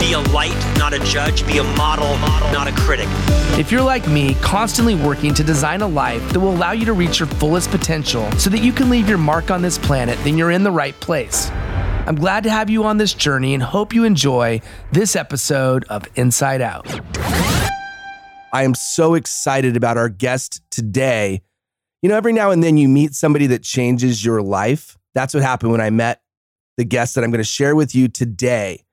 [0.00, 1.46] be a light, not a judge.
[1.46, 2.16] Be a model,
[2.52, 3.06] not a critic.
[3.58, 6.94] If you're like me, constantly working to design a life that will allow you to
[6.94, 10.38] reach your fullest potential so that you can leave your mark on this planet, then
[10.38, 11.50] you're in the right place.
[12.06, 16.06] I'm glad to have you on this journey and hope you enjoy this episode of
[16.16, 16.88] Insight Out.
[18.52, 21.42] I am so excited about our guest today.
[22.02, 24.96] You know, every now and then you meet somebody that changes your life.
[25.14, 26.22] That's what happened when I met
[26.78, 28.84] the guest that I'm going to share with you today.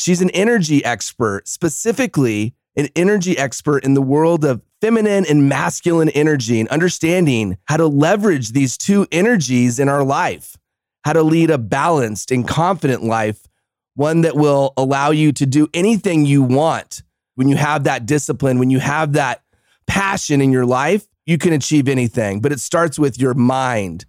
[0.00, 6.08] She's an energy expert, specifically an energy expert in the world of feminine and masculine
[6.08, 10.56] energy and understanding how to leverage these two energies in our life,
[11.04, 13.46] how to lead a balanced and confident life,
[13.94, 17.02] one that will allow you to do anything you want.
[17.34, 19.42] When you have that discipline, when you have that
[19.86, 24.06] passion in your life, you can achieve anything, but it starts with your mind.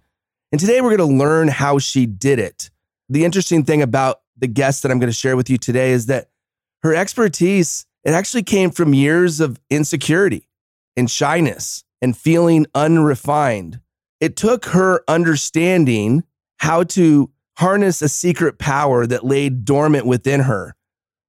[0.52, 2.70] And today we're going to learn how she did it.
[3.10, 6.06] The interesting thing about the guest that I'm going to share with you today is
[6.06, 6.28] that
[6.82, 10.48] her expertise, it actually came from years of insecurity
[10.96, 13.80] and shyness and feeling unrefined.
[14.20, 16.24] It took her understanding
[16.58, 20.74] how to harness a secret power that lay dormant within her,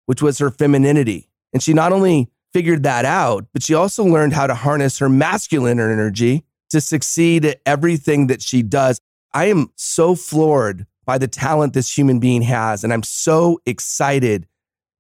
[0.08, 1.30] which was her femininity.
[1.54, 5.10] And she not only figured that out, but she also learned how to harness her
[5.10, 9.00] masculine energy to succeed at everything that she does.
[9.34, 14.48] I am so floored by the talent this human being has, and I'm so excited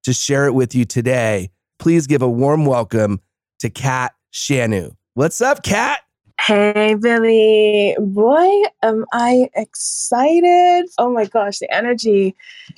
[0.04, 1.50] to share it with you today.
[1.80, 3.22] Please give a warm welcome
[3.60, 4.96] to Kat Shanu.
[5.14, 6.00] What's up, Kat?
[6.42, 7.96] Hey, Billy.
[8.00, 8.50] Boy,
[8.82, 10.90] am I excited.
[10.98, 12.36] Oh my gosh, the energy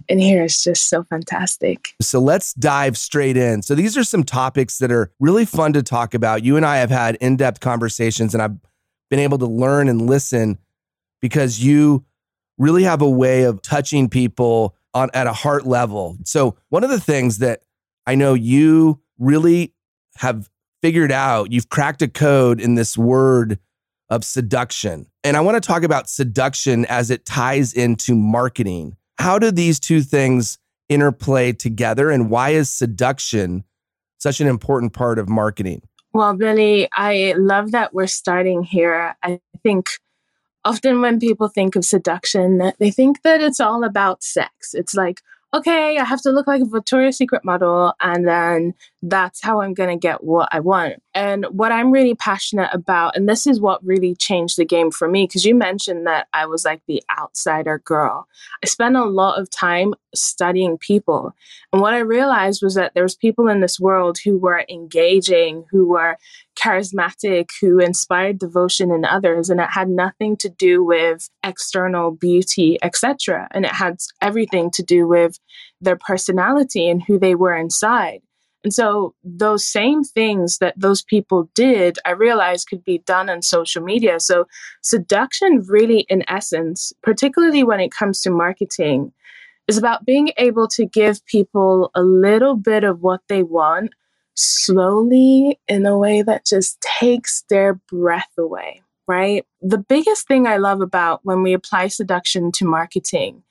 [0.07, 1.95] in here is just so fantastic.
[1.99, 3.63] So let's dive straight in.
[3.63, 6.43] So these are some topics that are really fun to talk about.
[6.43, 8.57] You and I have had in depth conversations, and I've
[9.09, 10.59] been able to learn and listen
[11.21, 12.05] because you
[12.57, 16.17] really have a way of touching people on at a heart level.
[16.23, 17.61] So one of the things that
[18.07, 19.73] I know you really
[20.17, 20.49] have
[20.81, 23.59] figured out, you've cracked a code in this word
[24.09, 25.07] of seduction.
[25.23, 28.95] And I want to talk about seduction as it ties into marketing.
[29.17, 33.63] How do these two things interplay together and why is seduction
[34.19, 35.81] such an important part of marketing?
[36.13, 39.17] Well, Billy, I love that we're starting here.
[39.21, 39.89] I think
[40.65, 44.73] often when people think of seduction, they think that it's all about sex.
[44.73, 45.21] It's like,
[45.53, 48.73] okay, I have to look like a Victoria's Secret model, and then
[49.07, 50.95] that's how I'm going to get what I want.
[51.13, 55.07] And what I'm really passionate about, and this is what really changed the game for
[55.07, 58.27] me, because you mentioned that I was like the outsider girl.
[58.63, 61.33] I spent a lot of time studying people.
[61.71, 65.65] And what I realized was that there was people in this world who were engaging,
[65.69, 66.17] who were
[66.59, 69.49] charismatic, who inspired devotion in others.
[69.49, 73.47] And it had nothing to do with external beauty, etc.
[73.51, 75.37] And it had everything to do with
[75.79, 78.21] their personality and who they were inside.
[78.65, 83.43] And so, those same things that those people did, I realized could be done on
[83.43, 84.19] social media.
[84.19, 84.47] So,
[84.81, 89.13] seduction, really, in essence, particularly when it comes to marketing,
[89.67, 93.93] is about being able to give people a little bit of what they want
[94.33, 99.45] slowly in a way that just takes their breath away, right?
[99.61, 103.43] The biggest thing I love about when we apply seduction to marketing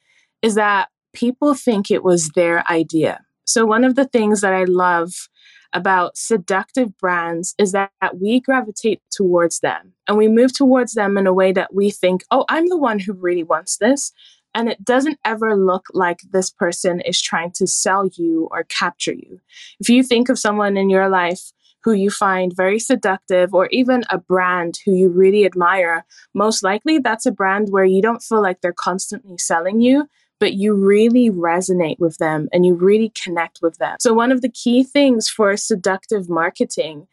[0.43, 3.25] is that people think it was their idea.
[3.45, 5.29] So, one of the things that I love
[5.73, 11.27] about seductive brands is that we gravitate towards them and we move towards them in
[11.27, 14.13] a way that we think, oh, I'm the one who really wants this.
[14.55, 19.13] And it doesn't ever look like this person is trying to sell you or capture
[19.13, 19.41] you.
[19.81, 21.53] If you think of someone in your life
[21.83, 26.99] who you find very seductive, or even a brand who you really admire, most likely
[26.99, 30.09] that's a brand where you don't feel like they're constantly selling you,
[30.45, 33.97] but you really resonate with them and you really connect with them.
[33.99, 37.07] So, one of the key things for seductive marketing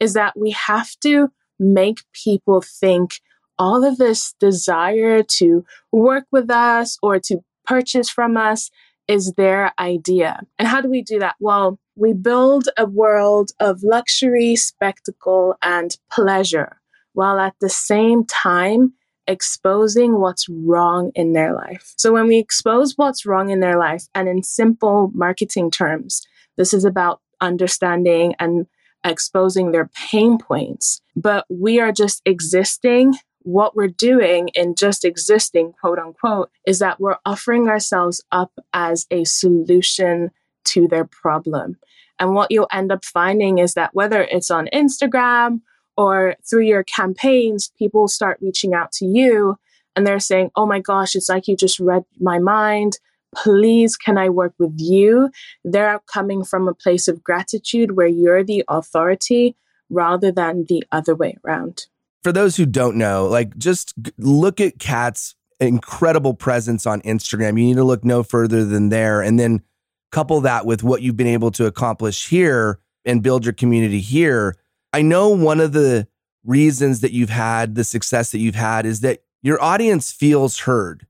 [0.00, 3.20] is that we have to make people think
[3.58, 5.62] all of this desire to
[5.92, 8.70] work with us or to purchase from us
[9.06, 10.40] is their idea.
[10.58, 11.34] And how do we do that?
[11.38, 16.80] Well, we build a world of luxury, spectacle, and pleasure,
[17.12, 18.94] while at the same time
[19.30, 21.94] exposing what's wrong in their life.
[21.96, 26.74] So, when we expose what's wrong in their life, and in simple marketing terms, this
[26.74, 28.66] is about understanding and
[29.04, 33.14] exposing their pain points, but we are just existing.
[33.42, 39.06] What we're doing in just existing, quote unquote, is that we're offering ourselves up as
[39.10, 40.30] a solution
[40.66, 41.78] to their problem.
[42.18, 45.62] And what you'll end up finding is that whether it's on Instagram
[45.96, 49.58] or through your campaigns, people start reaching out to you
[49.96, 52.98] and they're saying, Oh my gosh, it's like you just read my mind.
[53.34, 55.30] Please, can I work with you?
[55.64, 59.56] They're coming from a place of gratitude where you're the authority
[59.88, 61.86] rather than the other way around.
[62.22, 67.50] For those who don't know, like just look at Kat's incredible presence on Instagram.
[67.50, 69.20] You need to look no further than there.
[69.20, 69.62] And then
[70.10, 74.56] couple that with what you've been able to accomplish here and build your community here.
[74.92, 76.08] I know one of the
[76.44, 81.06] reasons that you've had the success that you've had is that your audience feels heard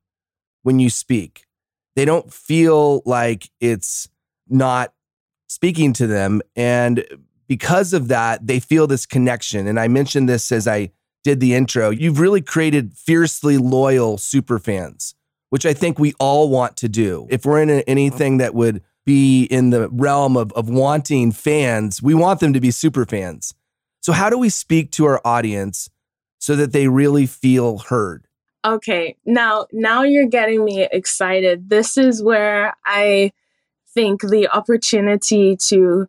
[0.63, 1.47] when you speak.
[1.97, 4.09] They don't feel like it's
[4.49, 4.93] not
[5.49, 6.41] speaking to them.
[6.55, 7.05] And
[7.49, 9.67] because of that, they feel this connection.
[9.67, 10.93] And I mentioned this as I
[11.25, 11.91] did the intro.
[11.91, 15.15] You've really created fiercely loyal super fans,
[15.51, 17.27] which I think we all want to do.
[17.31, 22.03] If we're in anything that would be in the realm of, of wanting fans.
[22.03, 23.55] We want them to be super fans.
[24.01, 25.91] So, how do we speak to our audience
[26.39, 28.27] so that they really feel heard?
[28.65, 31.71] Okay, now now you're getting me excited.
[31.71, 33.33] This is where I
[33.95, 36.09] think the opportunity to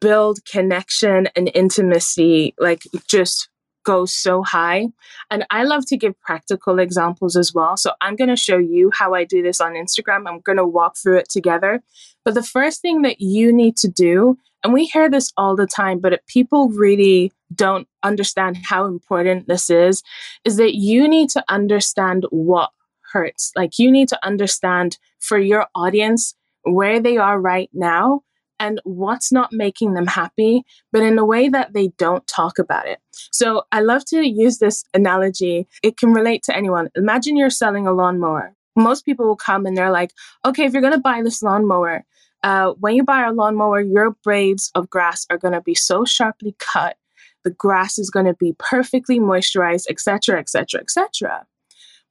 [0.00, 3.48] build connection and intimacy like just
[3.84, 4.88] goes so high.
[5.30, 7.76] And I love to give practical examples as well.
[7.76, 10.28] So I'm going to show you how I do this on Instagram.
[10.28, 11.82] I'm going to walk through it together.
[12.24, 15.66] But the first thing that you need to do, and we hear this all the
[15.66, 20.02] time, but people really don't understand how important this is,
[20.44, 22.70] is that you need to understand what
[23.12, 23.52] hurts.
[23.56, 28.22] Like you need to understand for your audience where they are right now
[28.62, 30.62] and what's not making them happy,
[30.92, 33.00] but in a way that they don't talk about it.
[33.32, 35.66] So I love to use this analogy.
[35.82, 36.88] It can relate to anyone.
[36.94, 38.54] Imagine you're selling a lawnmower.
[38.76, 40.12] Most people will come and they're like,
[40.44, 42.04] okay, if you're going to buy this lawnmower,
[42.44, 46.04] uh, when you buy a lawnmower, your blades of grass are going to be so
[46.04, 46.96] sharply cut.
[47.42, 51.46] The grass is going to be perfectly moisturized, etc., etc., etc.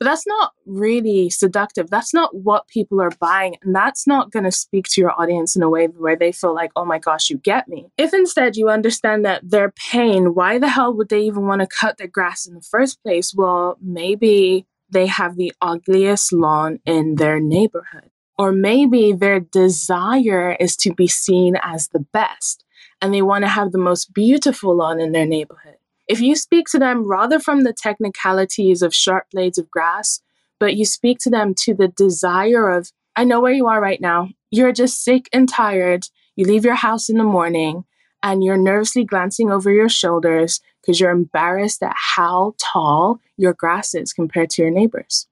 [0.01, 1.91] But that's not really seductive.
[1.91, 3.57] That's not what people are buying.
[3.61, 6.55] And that's not going to speak to your audience in a way where they feel
[6.55, 7.91] like, oh my gosh, you get me.
[7.99, 11.67] If instead you understand that their pain, why the hell would they even want to
[11.67, 13.31] cut their grass in the first place?
[13.35, 18.09] Well, maybe they have the ugliest lawn in their neighborhood.
[18.39, 22.65] Or maybe their desire is to be seen as the best
[23.03, 25.75] and they want to have the most beautiful lawn in their neighborhood.
[26.11, 30.19] If you speak to them rather from the technicalities of sharp blades of grass,
[30.59, 34.01] but you speak to them to the desire of, I know where you are right
[34.01, 34.27] now.
[34.49, 36.03] You're just sick and tired.
[36.35, 37.85] You leave your house in the morning
[38.21, 43.95] and you're nervously glancing over your shoulders because you're embarrassed at how tall your grass
[43.95, 45.27] is compared to your neighbors.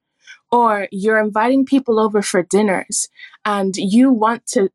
[0.50, 3.06] Or you're inviting people over for dinners
[3.44, 4.70] and you want to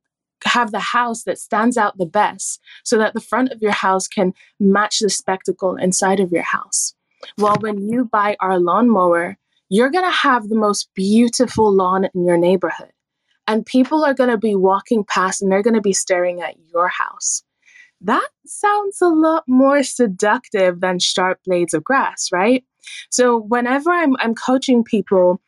[0.45, 4.07] have the house that stands out the best so that the front of your house
[4.07, 6.93] can match the spectacle inside of your house.
[7.37, 9.37] Well, when you buy our lawnmower,
[9.69, 12.91] you're going to have the most beautiful lawn in your neighborhood.
[13.47, 16.55] And people are going to be walking past and they're going to be staring at
[16.71, 17.43] your house.
[18.01, 22.63] That sounds a lot more seductive than sharp blades of grass, right?
[23.09, 25.41] So, whenever I'm, I'm coaching people,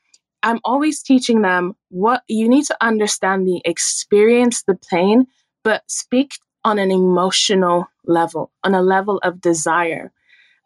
[0.48, 5.28] I'm always teaching them what you need to understand the experience, the pain,
[5.62, 10.10] but speak on an emotional level, on a level of desire.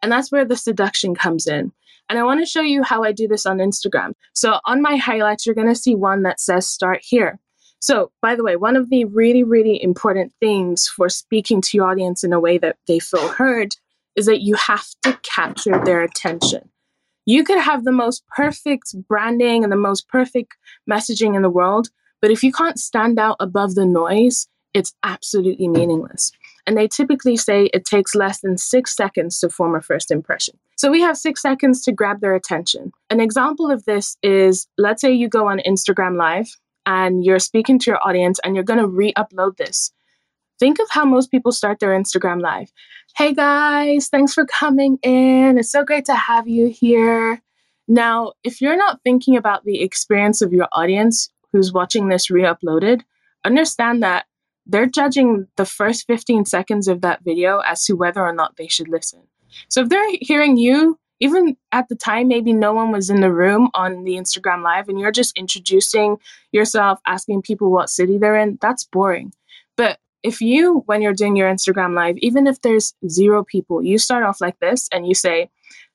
[0.00, 1.72] And that's where the seduction comes in.
[2.08, 4.12] And I want to show you how I do this on Instagram.
[4.34, 7.40] So on my highlights, you're going to see one that says start here.
[7.80, 11.90] So, by the way, one of the really, really important things for speaking to your
[11.90, 13.74] audience in a way that they feel heard
[14.14, 16.70] is that you have to capture their attention.
[17.24, 20.56] You could have the most perfect branding and the most perfect
[20.90, 21.88] messaging in the world,
[22.20, 26.32] but if you can't stand out above the noise, it's absolutely meaningless.
[26.66, 30.58] And they typically say it takes less than six seconds to form a first impression.
[30.76, 32.92] So we have six seconds to grab their attention.
[33.10, 37.78] An example of this is let's say you go on Instagram Live and you're speaking
[37.80, 39.92] to your audience and you're going to re upload this.
[40.58, 42.72] Think of how most people start their Instagram Live.
[43.14, 45.58] Hey guys, thanks for coming in.
[45.58, 47.42] It's so great to have you here.
[47.86, 52.42] Now, if you're not thinking about the experience of your audience who's watching this re
[52.44, 53.02] uploaded,
[53.44, 54.24] understand that
[54.64, 58.66] they're judging the first 15 seconds of that video as to whether or not they
[58.66, 59.20] should listen.
[59.68, 63.32] So if they're hearing you, even at the time, maybe no one was in the
[63.32, 66.16] room on the Instagram Live and you're just introducing
[66.50, 69.34] yourself, asking people what city they're in, that's boring.
[69.76, 73.98] But if you, when you're doing your Instagram Live, even if there's zero people, you
[73.98, 75.50] start off like this and you say,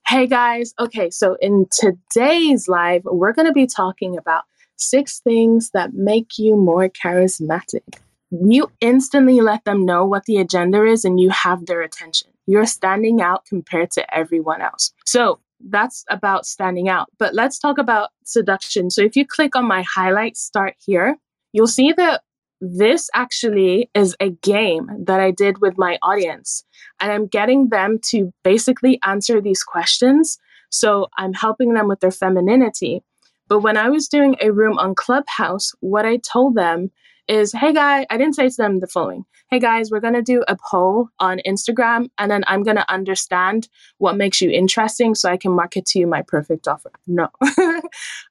[0.08, 4.44] Hey guys, okay, so in today's live, we're going to be talking about
[4.78, 8.00] six things that make you more charismatic
[8.32, 12.30] you instantly let them know what the agenda is and you have their attention.
[12.46, 14.94] You're standing out compared to everyone else.
[15.06, 17.10] So that's about standing out.
[17.18, 18.90] But let's talk about seduction.
[18.90, 21.18] So if you click on my highlights, start here,
[21.52, 22.22] you'll see that
[22.62, 26.64] this actually is a game that I did with my audience.
[27.00, 30.40] And I'm getting them to basically answer these questions.
[30.70, 33.04] So I'm helping them with their femininity.
[33.48, 36.92] But when I was doing a room on Clubhouse, what I told them
[37.28, 40.22] is hey guy i didn't say to them the following hey guys we're going to
[40.22, 43.68] do a poll on instagram and then i'm going to understand
[43.98, 46.92] what makes you interesting so i can market to you my perfect offer.
[47.06, 47.30] No.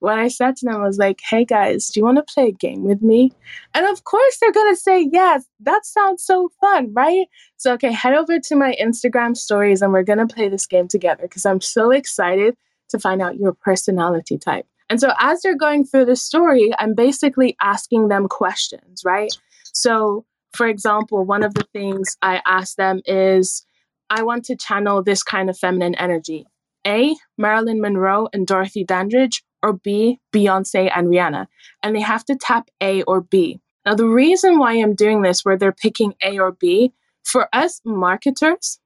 [0.01, 2.53] What i said to them was like hey guys do you want to play a
[2.53, 3.33] game with me?
[3.75, 7.27] And of course they're going to say yes that sounds so fun right?
[7.57, 10.89] So okay head over to my instagram stories and we're going to play this game
[10.89, 12.57] together because i'm so excited
[12.89, 16.95] to find out your personality type and so as they're going through the story, I'm
[16.95, 19.33] basically asking them questions, right?
[19.73, 23.65] So, for example, one of the things I ask them is
[24.09, 26.47] I want to channel this kind of feminine energy.
[26.87, 31.49] A, Marilyn Monroe and Dorothy Dandridge, or B, Beyonce and Rihanna.
[31.83, 33.61] And they have to tap A or B.
[33.85, 36.93] Now, the reason why I'm doing this, where they're picking A or B,
[37.25, 38.79] for us marketers,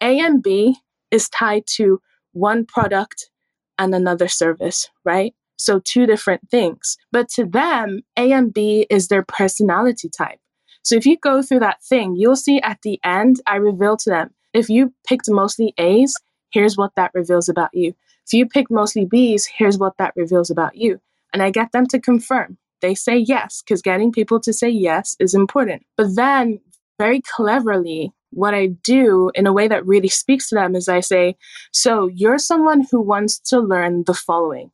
[0.00, 0.76] A and B
[1.10, 2.00] is tied to
[2.32, 3.30] one product
[3.78, 5.34] and another service, right?
[5.56, 6.96] So, two different things.
[7.12, 10.40] But to them, A and B is their personality type.
[10.82, 14.10] So, if you go through that thing, you'll see at the end, I reveal to
[14.10, 16.14] them if you picked mostly A's,
[16.50, 17.94] here's what that reveals about you.
[18.26, 21.00] If you picked mostly B's, here's what that reveals about you.
[21.32, 22.56] And I get them to confirm.
[22.80, 25.82] They say yes, because getting people to say yes is important.
[25.96, 26.60] But then,
[26.98, 31.00] very cleverly, what I do in a way that really speaks to them is I
[31.00, 31.36] say,
[31.72, 34.70] So you're someone who wants to learn the following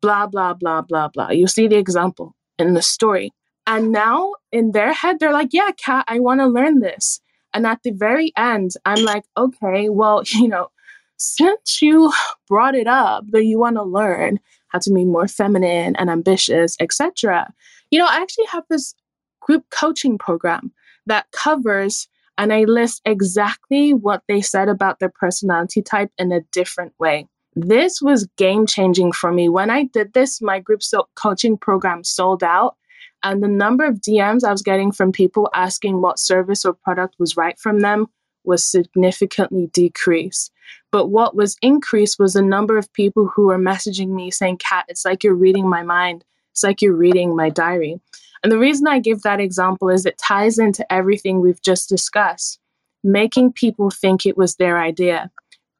[0.00, 1.30] blah, blah, blah, blah, blah.
[1.30, 3.32] You see the example in the story.
[3.66, 7.20] And now in their head, they're like, Yeah, Kat, I want to learn this.
[7.52, 10.68] And at the very end, I'm like, Okay, well, you know,
[11.16, 12.12] since you
[12.48, 16.76] brought it up that you want to learn how to be more feminine and ambitious,
[16.80, 17.52] etc.,
[17.90, 18.94] you know, I actually have this
[19.40, 20.72] group coaching program
[21.06, 22.08] that covers
[22.40, 27.28] and I list exactly what they said about their personality type in a different way.
[27.54, 29.50] This was game changing for me.
[29.50, 32.76] When I did this, my group so- coaching program sold out,
[33.22, 37.16] and the number of DMs I was getting from people asking what service or product
[37.18, 38.06] was right from them
[38.44, 40.50] was significantly decreased.
[40.90, 44.86] But what was increased was the number of people who were messaging me saying, Kat,
[44.88, 46.24] it's like you're reading my mind.
[46.52, 48.00] It's like you're reading my diary.
[48.42, 52.58] And the reason I give that example is it ties into everything we've just discussed.
[53.02, 55.30] Making people think it was their idea,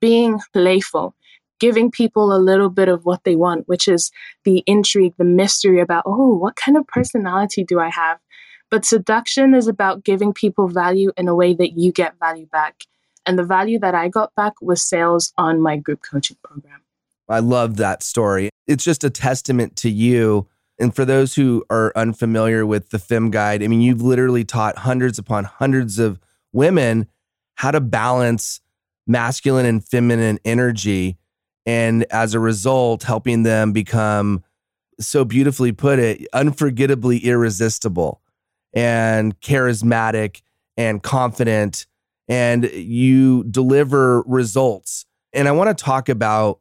[0.01, 1.15] being playful,
[1.59, 4.11] giving people a little bit of what they want, which is
[4.45, 8.19] the intrigue, the mystery about, oh, what kind of personality do I have?
[8.71, 12.85] But seduction is about giving people value in a way that you get value back.
[13.27, 16.81] And the value that I got back was sales on my group coaching program.
[17.29, 18.51] I love that story.
[18.67, 20.49] It's just a testament to you
[20.81, 24.79] and for those who are unfamiliar with the Fem Guide, I mean, you've literally taught
[24.79, 26.19] hundreds upon hundreds of
[26.53, 27.07] women
[27.57, 28.61] how to balance
[29.07, 31.19] masculine and feminine energy.
[31.67, 34.43] And as a result, helping them become,
[34.99, 38.23] so beautifully put it, unforgettably irresistible
[38.73, 40.41] and charismatic
[40.77, 41.87] and confident.
[42.29, 45.05] And you deliver results.
[45.33, 46.61] And I want to talk about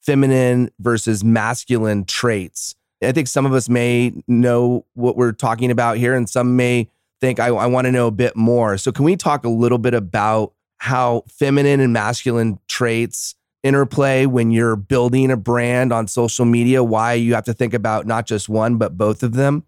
[0.00, 5.98] feminine versus masculine traits I think some of us may know what we're talking about
[5.98, 6.88] here, and some may
[7.20, 8.76] think, I, I want to know a bit more.
[8.78, 14.50] So, can we talk a little bit about how feminine and masculine traits interplay when
[14.50, 16.82] you're building a brand on social media?
[16.82, 19.64] Why you have to think about not just one, but both of them?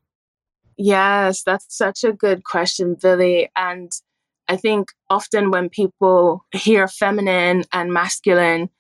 [0.77, 3.51] Yes, that's such a good question, Billy.
[3.55, 3.93] And
[4.49, 8.71] I think often when people hear feminine and masculine,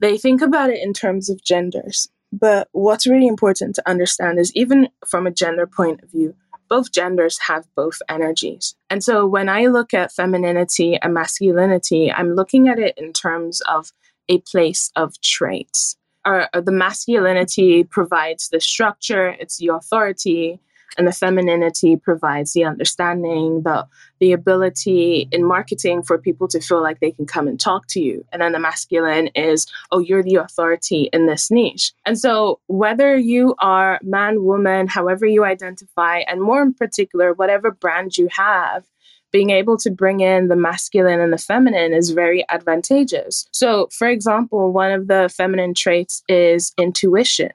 [0.00, 2.08] they think about it in terms of genders.
[2.32, 6.34] But what's really important to understand is even from a gender point of view,
[6.68, 8.74] both genders have both energies.
[8.88, 13.60] And so when I look at femininity and masculinity, I'm looking at it in terms
[13.60, 13.92] of
[14.30, 15.96] a place of traits.
[16.24, 20.60] Or, or the masculinity provides the structure, it's the authority,
[20.98, 23.86] and the femininity provides the understanding the
[24.20, 28.00] the ability in marketing for people to feel like they can come and talk to
[28.00, 32.60] you and then the masculine is oh you're the authority in this niche and so
[32.66, 38.28] whether you are man woman however you identify and more in particular whatever brand you
[38.30, 38.84] have
[39.32, 43.48] being able to bring in the masculine and the feminine is very advantageous.
[43.50, 47.50] So, for example, one of the feminine traits is intuition.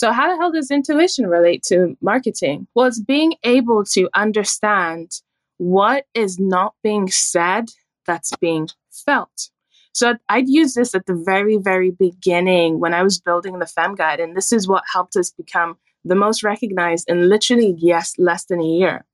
[0.00, 2.66] So, how the hell does intuition relate to marketing?
[2.74, 5.10] Well, it's being able to understand
[5.58, 7.66] what is not being said
[8.06, 9.50] that's being felt.
[9.92, 13.94] So, I'd use this at the very, very beginning when I was building the Fem
[13.94, 18.46] Guide, and this is what helped us become the most recognized in literally, yes, less
[18.46, 19.04] than a year.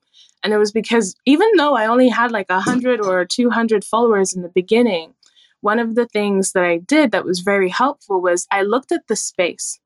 [0.45, 4.43] And it was because even though I only had like 100 or 200 followers in
[4.43, 5.15] the beginning,
[5.63, 9.09] one of the things that I did that was very helpful was I looked at
[9.09, 9.81] the space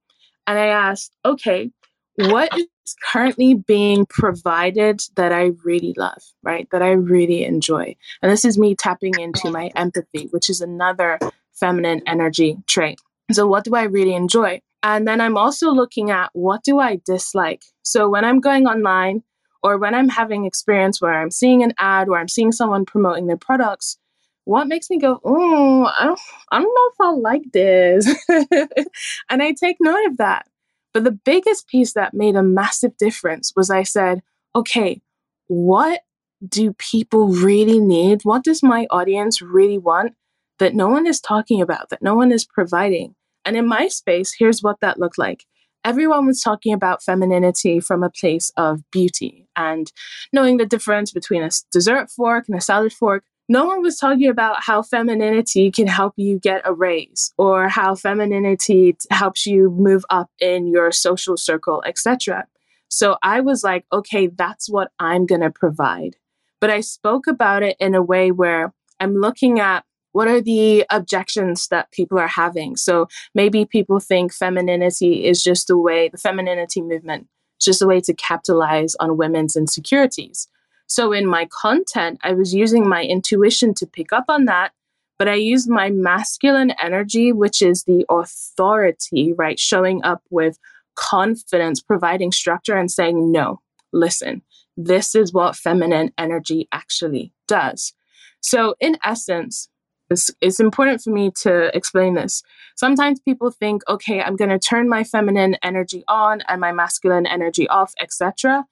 [0.47, 1.71] and I asked, okay,
[2.17, 2.67] what is
[3.03, 6.69] currently being provided that I really love, right?
[6.73, 7.97] That I really enjoy.
[8.23, 11.19] And this is me tapping into my empathy, which is another
[11.53, 12.99] feminine energy trait.
[13.33, 14.61] So, what do I really enjoy?
[14.83, 17.63] And then I'm also looking at what do I dislike?
[17.83, 19.23] So, when I'm going online
[19.63, 23.27] or when I'm having experience where I'm seeing an ad or I'm seeing someone promoting
[23.27, 23.99] their products,
[24.45, 26.21] what makes me go, oh, I don't,
[26.51, 28.15] I don't know if I'll like this.
[29.31, 30.47] and I take note of that.
[30.93, 34.23] But the biggest piece that made a massive difference was I said,
[34.57, 35.01] okay,
[35.47, 36.01] what
[36.47, 38.23] do people really need?
[38.23, 40.15] What does my audience really want
[40.59, 43.15] that no one is talking about, that no one is providing?
[43.45, 45.45] And in my space, here's what that looked like.
[45.85, 49.91] Everyone was talking about femininity from a place of beauty and
[50.33, 54.29] knowing the difference between a dessert fork and a salad fork no one was talking
[54.29, 60.05] about how femininity can help you get a raise or how femininity helps you move
[60.09, 62.47] up in your social circle, etc.
[62.87, 66.15] So I was like, okay, that's what I'm going to provide.
[66.61, 70.87] But I spoke about it in a way where I'm looking at what are the
[70.89, 72.77] objections that people are having.
[72.77, 77.27] So maybe people think femininity is just a way, the femininity movement,
[77.59, 80.47] is just a way to capitalize on women's insecurities.
[80.91, 84.73] So in my content, I was using my intuition to pick up on that,
[85.21, 89.57] but I used my masculine energy, which is the authority, right?
[89.57, 90.59] Showing up with
[90.97, 93.61] confidence, providing structure, and saying, no,
[93.93, 94.43] listen,
[94.77, 97.93] this is what feminine energy actually does.
[98.41, 99.69] So, in essence,
[100.11, 102.43] it's, it's important for me to explain this.
[102.75, 107.27] Sometimes people think, okay, I'm going to turn my feminine energy on and my masculine
[107.27, 108.65] energy off, etc.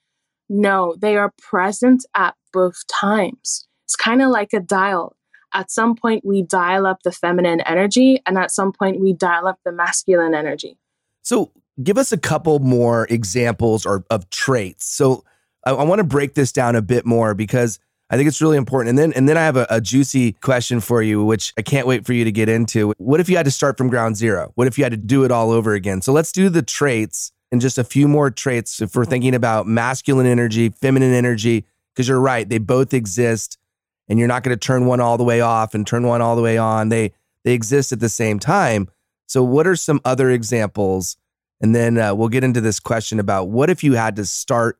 [0.49, 3.67] No, they are present at both times.
[3.85, 5.15] It's kind of like a dial.
[5.53, 9.47] At some point, we dial up the feminine energy, and at some point, we dial
[9.47, 10.77] up the masculine energy.
[11.21, 14.85] So, give us a couple more examples or of traits.
[14.85, 15.23] So,
[15.65, 17.79] I, I want to break this down a bit more because
[18.11, 18.89] I think it's really important.
[18.89, 21.85] And then, and then I have a, a, juicy question for you, which I can't
[21.85, 22.93] wait for you to get into.
[22.97, 24.51] What if you had to start from ground zero?
[24.55, 26.01] What if you had to do it all over again?
[26.01, 29.67] So let's do the traits and just a few more traits if we're thinking about
[29.67, 33.57] masculine energy, feminine energy, because you're right, they both exist
[34.07, 36.35] and you're not going to turn one all the way off and turn one all
[36.35, 36.89] the way on.
[36.89, 38.89] They they exist at the same time.
[39.27, 41.17] So what are some other examples?
[41.61, 44.79] And then uh, we'll get into this question about what if you had to start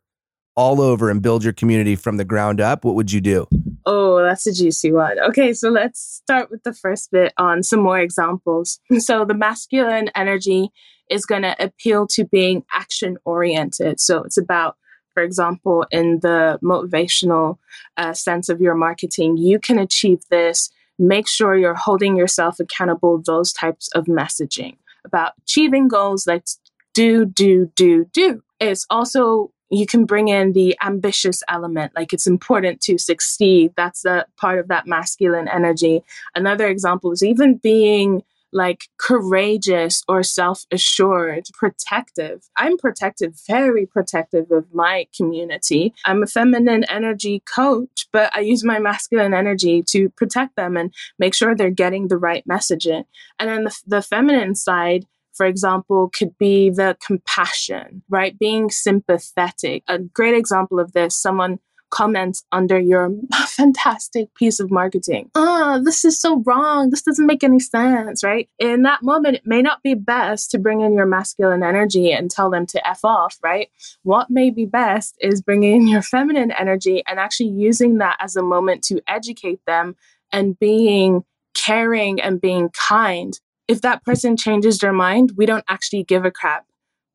[0.55, 3.47] all over and build your community from the ground up, what would you do?
[3.85, 5.17] Oh, that's a juicy one.
[5.19, 8.79] Okay, so let's start with the first bit on some more examples.
[8.99, 10.69] So, the masculine energy
[11.09, 13.99] is going to appeal to being action oriented.
[13.99, 14.77] So it's about,
[15.13, 17.57] for example, in the motivational
[17.97, 20.69] uh, sense of your marketing, you can achieve this.
[20.97, 26.45] Make sure you're holding yourself accountable, those types of messaging about achieving goals like
[26.93, 28.43] do, do, do, do.
[28.59, 34.03] It's also you can bring in the ambitious element like it's important to succeed that's
[34.03, 36.03] a part of that masculine energy
[36.35, 42.49] another example is even being like courageous or self assured, protective.
[42.57, 45.93] I'm protective, very protective of my community.
[46.05, 50.93] I'm a feminine energy coach, but I use my masculine energy to protect them and
[51.17, 53.05] make sure they're getting the right messaging.
[53.39, 58.37] And then the, the feminine side, for example, could be the compassion, right?
[58.37, 59.83] Being sympathetic.
[59.87, 63.11] A great example of this, someone comments under your
[63.47, 65.29] fantastic piece of marketing.
[65.35, 66.89] Oh, this is so wrong.
[66.89, 68.49] This doesn't make any sense, right?
[68.59, 72.29] In that moment, it may not be best to bring in your masculine energy and
[72.29, 73.69] tell them to F off, right?
[74.03, 78.35] What may be best is bringing in your feminine energy and actually using that as
[78.35, 79.95] a moment to educate them
[80.31, 81.23] and being
[81.53, 83.39] caring and being kind.
[83.67, 86.65] If that person changes their mind, we don't actually give a crap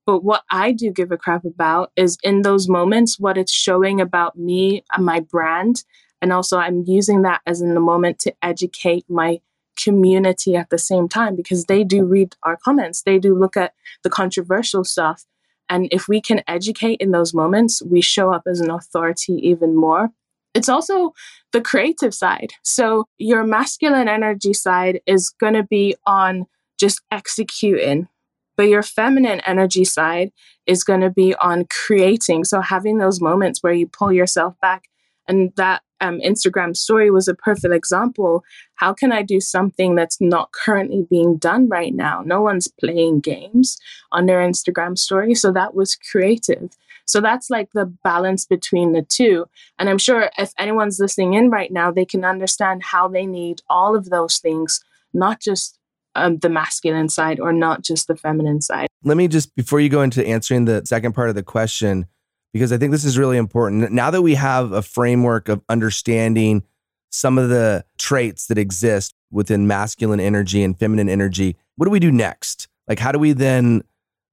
[0.06, 4.00] but what I do give a crap about is in those moments, what it's showing
[4.00, 5.84] about me and my brand.
[6.20, 9.40] And also, I'm using that as in the moment to educate my
[9.82, 13.72] community at the same time because they do read our comments, they do look at
[14.02, 15.24] the controversial stuff.
[15.68, 19.74] And if we can educate in those moments, we show up as an authority even
[19.74, 20.10] more.
[20.54, 21.14] It's also
[21.52, 22.52] the creative side.
[22.62, 26.46] So, your masculine energy side is going to be on
[26.78, 28.08] just executing,
[28.56, 30.32] but your feminine energy side
[30.66, 32.44] is going to be on creating.
[32.44, 34.84] So having those moments where you pull yourself back.
[35.26, 38.44] And that um, Instagram story was a perfect example.
[38.74, 42.22] How can I do something that's not currently being done right now?
[42.24, 43.78] No one's playing games
[44.12, 45.34] on their Instagram story.
[45.34, 46.76] So that was creative.
[47.06, 49.46] So that's like the balance between the two.
[49.78, 53.62] And I'm sure if anyone's listening in right now, they can understand how they need
[53.68, 55.78] all of those things, not just
[56.14, 58.88] the masculine side or not just the feminine side.
[59.02, 62.06] Let me just, before you go into answering the second part of the question,
[62.52, 63.92] because I think this is really important.
[63.92, 66.62] Now that we have a framework of understanding
[67.10, 72.00] some of the traits that exist within masculine energy and feminine energy, what do we
[72.00, 72.68] do next?
[72.86, 73.82] Like, how do we then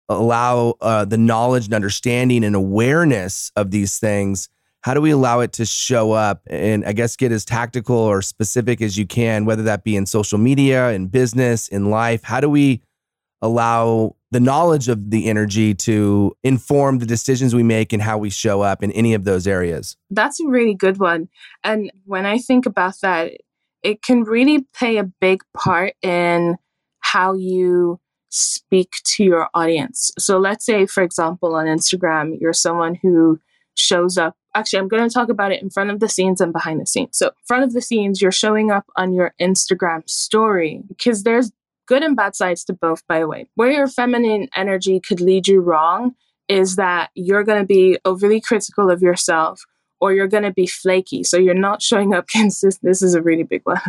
[0.08, 4.50] allow uh, the knowledge and understanding and awareness of these things
[4.82, 8.22] how do we allow it to show up and I guess get as tactical or
[8.22, 12.24] specific as you can, whether that be in social media, in business, in life?
[12.24, 12.82] How do we
[13.44, 18.30] allow the knowledge of the energy to inform the decisions we make and how we
[18.30, 19.98] show up in any of those areas?
[20.10, 21.30] That's a really good one.
[21.64, 23.34] And when I think about that,
[23.84, 26.56] it can really play a big part in
[27.00, 30.12] how you speak to your audience.
[30.18, 33.40] So let's say, for example, on Instagram, you're someone who
[33.76, 36.54] shows up actually i'm going to talk about it in front of the scenes and
[36.54, 40.82] behind the scenes so front of the scenes you're showing up on your instagram story
[40.88, 41.52] because there's
[41.88, 45.48] good and bad sides to both by the way where your feminine energy could lead
[45.48, 46.16] you wrong
[46.48, 49.64] is that you're going to be overly critical of yourself
[50.02, 51.24] or you're going to be flaky.
[51.24, 52.84] So you're not showing up consistent.
[52.84, 53.80] This is a really big one.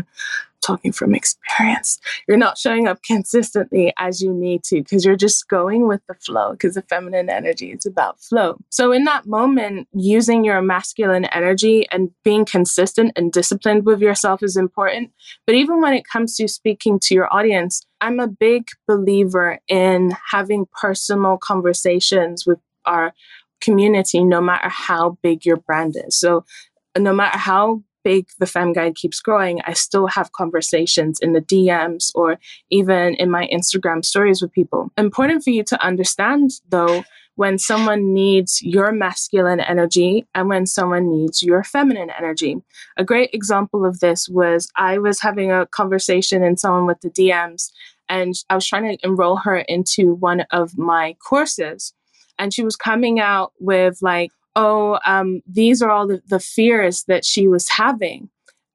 [0.62, 1.98] Talking from experience.
[2.28, 6.14] You're not showing up consistently as you need to because you're just going with the
[6.14, 8.58] flow because the feminine energy is about flow.
[8.70, 14.42] So in that moment, using your masculine energy and being consistent and disciplined with yourself
[14.42, 15.10] is important.
[15.46, 20.12] But even when it comes to speaking to your audience, I'm a big believer in
[20.30, 23.14] having personal conversations with our
[23.60, 26.18] community no matter how big your brand is.
[26.18, 26.44] So,
[26.98, 31.40] no matter how big the Fem Guide keeps growing, I still have conversations in the
[31.40, 32.38] DMs or
[32.70, 34.90] even in my Instagram stories with people.
[34.96, 37.04] Important for you to understand, though,
[37.36, 42.56] when someone needs your masculine energy and when someone needs your feminine energy.
[42.96, 47.10] A great example of this was I was having a conversation and someone with the
[47.10, 47.70] DMs,
[48.08, 51.94] and I was trying to enroll her into one of my courses
[52.38, 57.04] and she was coming out with like oh um, these are all the, the fears
[57.08, 58.28] that she was having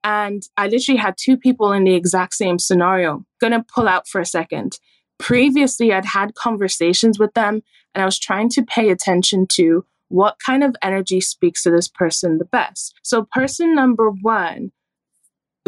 [0.04, 4.20] and i literally had two people in the exact same scenario gonna pull out for
[4.20, 4.78] a second
[5.18, 7.62] previously i'd had conversations with them
[7.94, 11.88] and i was trying to pay attention to what kind of energy speaks to this
[11.88, 14.70] person the best so person number one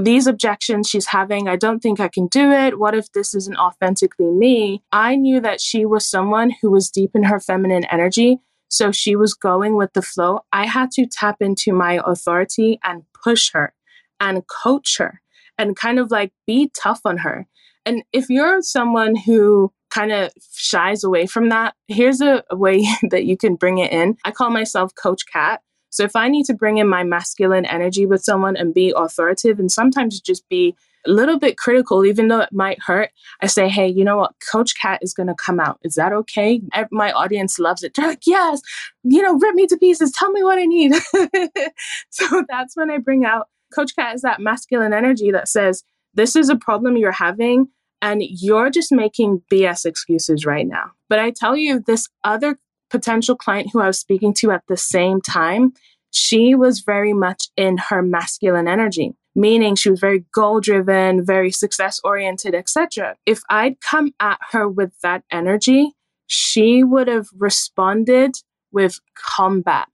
[0.04, 2.78] these objections she's having, I don't think I can do it.
[2.78, 4.82] What if this isn't authentically me?
[4.92, 8.40] I knew that she was someone who was deep in her feminine energy.
[8.70, 10.40] So she was going with the flow.
[10.52, 13.74] I had to tap into my authority and push her
[14.18, 15.20] and coach her
[15.58, 17.46] and kind of like be tough on her.
[17.84, 23.24] And if you're someone who kind of shies away from that, here's a, way that
[23.24, 24.16] you can bring it in.
[24.24, 28.06] I call myself Coach Kat so if I need to bring in my masculine energy
[28.06, 32.40] with someone and be authoritative and sometimes just be a little bit critical, even though
[32.40, 33.10] it might hurt,
[33.40, 34.34] I say, hey, you know what?
[34.52, 35.78] Coach Kat is going to come out.
[35.82, 36.60] Is that okay?
[36.90, 37.94] My audience loves it.
[37.94, 38.60] They're like, yes,
[39.02, 40.12] you know, rip me to pieces.
[40.12, 40.94] Tell me what I need.
[42.10, 45.84] so that's when I bring out Coach Kat is that masculine energy that says,
[46.14, 47.68] this is a problem you're having
[48.02, 50.92] And you're just making BS excuses right now.
[51.08, 52.58] But I tell you, this other
[52.90, 55.72] potential client who I was speaking to at the same time,
[56.10, 61.50] she was very much in her masculine energy meaning she was very goal driven very
[61.50, 65.92] success oriented etc if i'd come at her with that energy
[66.26, 68.36] she would have responded
[68.72, 69.88] with combat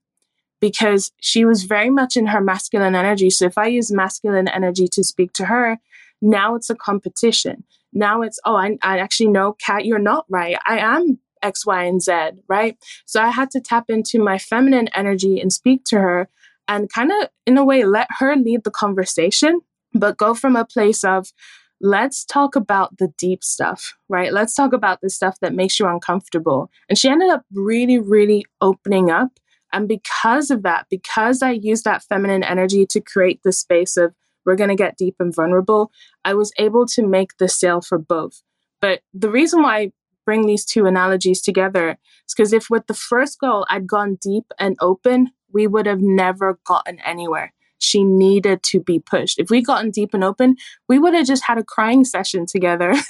[0.59, 3.29] because she was very much in her masculine energy.
[3.29, 5.79] So if i use masculine energy to speak to her
[6.21, 7.63] now it's a competition.
[7.93, 10.57] Now it's oh i, I actually know kat you're not right.
[10.65, 12.77] I am X, Y, and Z, right?
[13.05, 16.29] So I had to tap into my feminine energy and speak to her
[16.67, 19.61] and kind of, in a way, let her lead the conversation,
[19.93, 21.31] but go from a place of,
[21.79, 24.33] let's talk about the deep stuff, right?
[24.33, 26.69] Let's talk about the stuff that makes you uncomfortable.
[26.89, 29.29] And she ended up really, really opening up.
[29.73, 34.13] And because of that, because I used that feminine energy to create the space of,
[34.45, 35.91] we're going to get deep and vulnerable,
[36.23, 38.41] I was able to make the sale for both.
[38.79, 39.91] But the reason why I
[40.25, 44.45] bring these two analogies together is because if with the first goal I'd gone deep
[44.57, 47.51] and open, we would have never gotten anywhere.
[47.79, 49.39] She needed to be pushed.
[49.39, 50.55] If we gotten deep and open,
[50.87, 52.93] we would have just had a crying session together.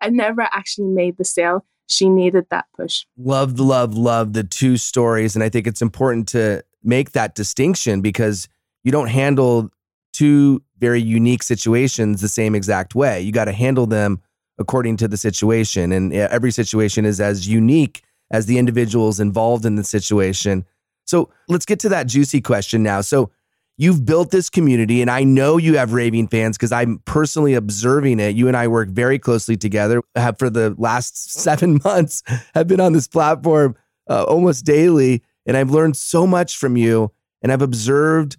[0.00, 1.64] I never actually made the sale.
[1.86, 3.06] She needed that push.
[3.16, 5.36] Love, love, love the two stories.
[5.36, 8.48] And I think it's important to make that distinction because
[8.82, 9.70] you don't handle
[10.12, 13.20] two very unique situations the same exact way.
[13.20, 14.20] You got to handle them
[14.58, 15.92] according to the situation.
[15.92, 20.64] And every situation is as unique as the individuals involved in the situation.
[21.08, 23.00] So let's get to that juicy question now.
[23.00, 23.30] So
[23.78, 28.20] you've built this community, and I know you have raving fans because I'm personally observing
[28.20, 28.36] it.
[28.36, 30.02] You and I work very closely together.
[30.14, 32.22] Have for the last seven months
[32.54, 33.74] have been on this platform
[34.10, 37.10] uh, almost daily, and I've learned so much from you.
[37.40, 38.36] And I've observed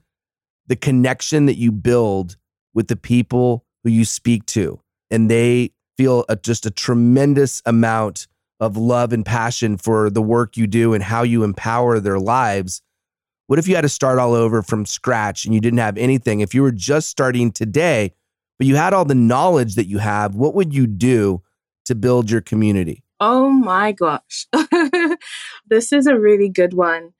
[0.67, 2.37] the connection that you build
[2.75, 4.79] with the people who you speak to,
[5.09, 8.27] and they feel a, just a tremendous amount
[8.59, 12.81] of love and passion for the work you do and how you empower their lives.
[13.47, 16.41] What if you had to start all over from scratch and you didn't have anything?
[16.41, 18.13] If you were just starting today,
[18.57, 21.41] but you had all the knowledge that you have, what would you do
[21.85, 23.03] to build your community?
[23.19, 24.45] Oh my gosh.
[25.67, 27.13] this is a really good one.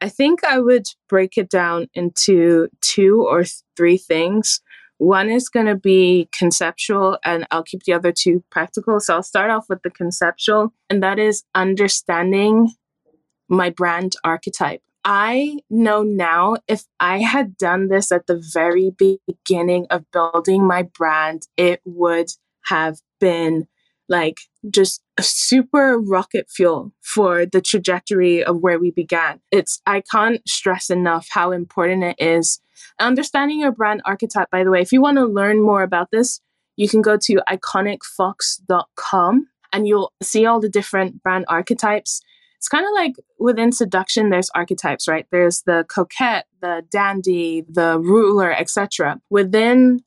[0.00, 3.44] I think I would break it down into two or
[3.76, 4.60] three things.
[5.02, 9.00] One is going to be conceptual, and I'll keep the other two practical.
[9.00, 12.72] So I'll start off with the conceptual, and that is understanding
[13.48, 14.80] my brand archetype.
[15.04, 20.84] I know now if I had done this at the very beginning of building my
[20.84, 22.28] brand, it would
[22.66, 23.66] have been
[24.08, 29.40] like just a super rocket fuel for the trajectory of where we began.
[29.50, 32.60] It's I can't stress enough how important it is
[32.98, 36.40] Understanding your brand archetype, by the way, if you want to learn more about this,
[36.76, 42.20] you can go to iconicfox.com and you'll see all the different brand archetypes.
[42.56, 45.26] It's kind of like within seduction, there's archetypes, right?
[45.30, 49.20] There's the coquette, the dandy, the ruler, etc.
[49.30, 50.00] Within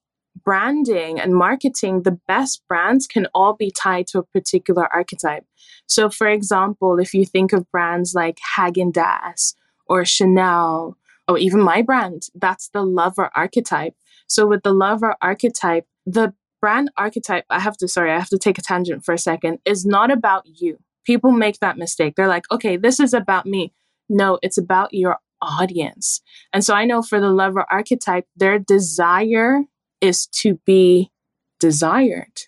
[0.44, 5.46] branding and marketing, the best brands can all be tied to a particular archetype.
[5.88, 9.56] So, for example, if you think of brands like Haagen Dazs
[9.88, 13.96] or Chanel or even my brand, that's the lover archetype.
[14.28, 18.38] So with the lover archetype, the brand archetype, I have to, sorry, I have to
[18.38, 20.80] take a tangent for a second, is not about you.
[21.06, 22.16] People make that mistake.
[22.16, 23.74] They're like, okay, this is about me.
[24.10, 26.22] No, it's about your audience.
[26.54, 29.62] And so I know for the lover archetype, their desire
[30.02, 31.12] is to be
[31.60, 32.42] desired.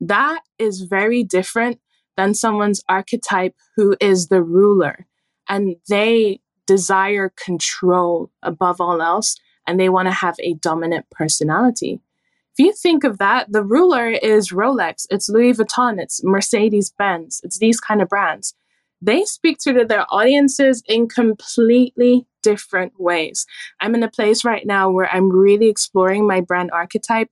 [0.00, 1.80] That is very different
[2.16, 5.06] than someone's archetype who is the ruler.
[5.48, 9.36] And they desire control above all else
[9.66, 12.00] and they want to have a dominant personality.
[12.56, 17.40] If you think of that, the ruler is Rolex, it's Louis Vuitton, it's Mercedes Benz,
[17.44, 18.54] it's these kind of brands.
[19.00, 23.46] They speak to their audiences in completely different ways.
[23.80, 27.28] I'm in a place right now where I'm really exploring my brand archetype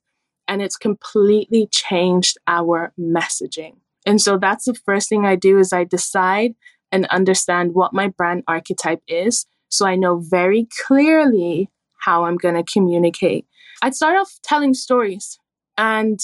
[0.48, 3.76] and it's completely changed our messaging.
[4.04, 6.54] And so that's the first thing I do is I decide
[6.92, 12.54] and understand what my brand archetype is so I know very clearly how I'm going
[12.54, 13.46] to communicate.
[13.82, 15.38] I'd start off telling stories.
[15.76, 16.20] And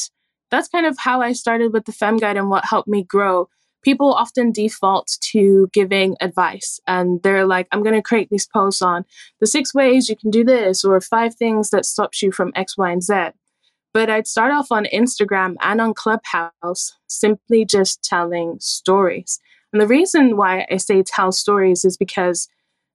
[0.51, 3.49] that's kind of how I started with the Fem Guide and what helped me grow.
[3.83, 8.83] People often default to giving advice and they're like, I'm going to create these posts
[8.83, 9.05] on
[9.41, 12.77] the six ways you can do this or five things that stops you from X,
[12.79, 13.31] Y, and Z.
[13.93, 19.41] But I'd start off on Instagram and on Clubhouse simply just telling stories.
[19.73, 22.49] And the reason why I say tell stories is because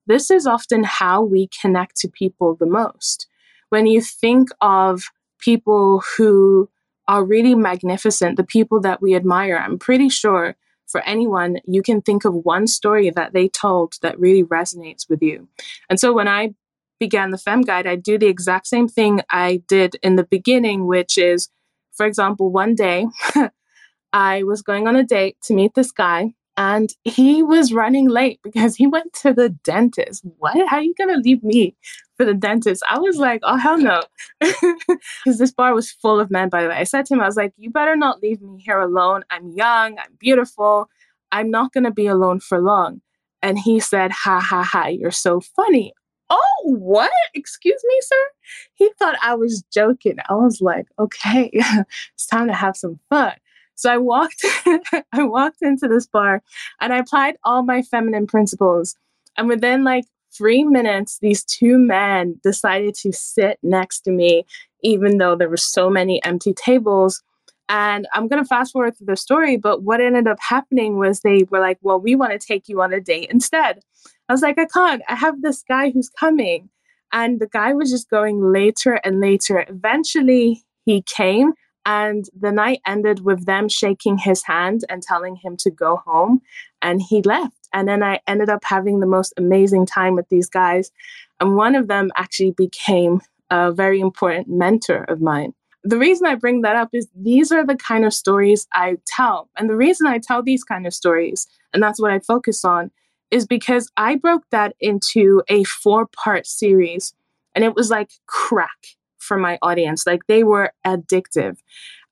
[0.08, 3.28] this is often how we connect to people the most.
[3.70, 5.04] When you think of
[5.40, 6.70] people who
[7.08, 9.58] are really magnificent, the people that we admire.
[9.58, 10.56] I'm pretty sure
[10.88, 15.22] for anyone, you can think of one story that they told that really resonates with
[15.22, 15.48] you.
[15.90, 16.54] And so when I
[17.00, 20.88] began the Fem Guide, I do the exact same thing I did in the beginning,
[20.88, 21.50] which is,
[21.94, 23.08] for example, one day
[24.14, 28.40] I was going on a date to meet this guy and he was running late
[28.44, 30.24] because he went to the dentist.
[30.40, 30.58] What?
[30.68, 31.76] How are you going to leave me
[32.18, 32.84] for the dentist?
[32.90, 34.02] I was like, oh, hell no.
[34.42, 36.76] Because this bar was full of men, by the way.
[36.76, 39.24] I said to him, I was like, you better not leave me here alone.
[39.30, 40.90] I'm young, I'm beautiful.
[41.32, 43.02] I'm not going to be alone for long.
[43.42, 45.94] And he said, ha ha ha, you're so funny.
[46.30, 47.12] Oh, what?
[47.34, 48.28] Excuse me, sir?
[48.74, 50.18] He thought I was joking.
[50.30, 53.34] I was like, okay, it's time to have some fun.
[53.76, 56.42] So I walked I walked into this bar
[56.82, 58.96] and I applied all my feminine principles.
[59.38, 60.06] And within like
[60.38, 64.46] three minutes, these two men decided to sit next to me,
[64.84, 67.24] even though there were so many empty tables.
[67.70, 71.20] And I'm going to fast forward through the story, but what ended up happening was
[71.20, 73.82] they were like, Well, we want to take you on a date instead.
[74.30, 75.02] I was like, I can't.
[75.08, 76.70] I have this guy who's coming.
[77.14, 79.66] And the guy was just going later and later.
[79.70, 81.54] Eventually, he came
[81.86, 86.42] and the night ended with them shaking his hand and telling him to go home.
[86.82, 87.57] And he left.
[87.78, 90.92] And then I ended up having the most amazing time with these guys.
[91.40, 95.54] And one of them actually became a very important mentor of mine.
[95.84, 99.52] The reason I bring that up is these are the kind of stories I tell.
[99.56, 102.90] And the reason I tell these kind of stories, and that's what I focus on,
[103.30, 107.14] is because I broke that into a four part series.
[107.54, 108.88] And it was like crack
[109.20, 110.08] for my audience.
[110.08, 111.58] Like they were addictive.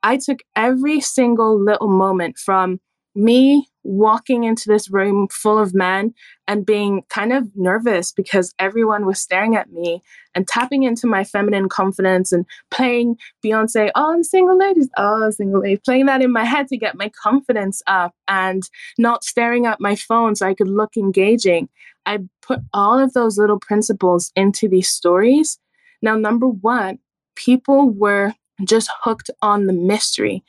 [0.04, 2.80] I took every single little moment from
[3.16, 6.14] me walking into this room full of men
[6.48, 10.02] and being kind of nervous because everyone was staring at me
[10.34, 15.62] and tapping into my feminine confidence and playing Beyonce, oh, I'm single ladies, oh, single
[15.62, 18.64] ladies, playing that in my head to get my confidence up and
[18.98, 21.70] not staring at my phone so I could look engaging.
[22.06, 25.60] I put all of those little principles into these stories.
[26.02, 27.00] Now, number one,
[27.36, 30.44] people were just hooked on the mystery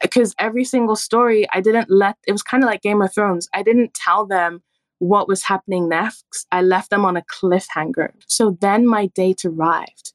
[0.00, 3.48] because every single story I didn't let it was kind of like Game of Thrones.
[3.54, 4.62] I didn't tell them
[4.98, 6.46] what was happening next.
[6.50, 8.10] I left them on a cliffhanger.
[8.26, 10.12] So then my date arrived.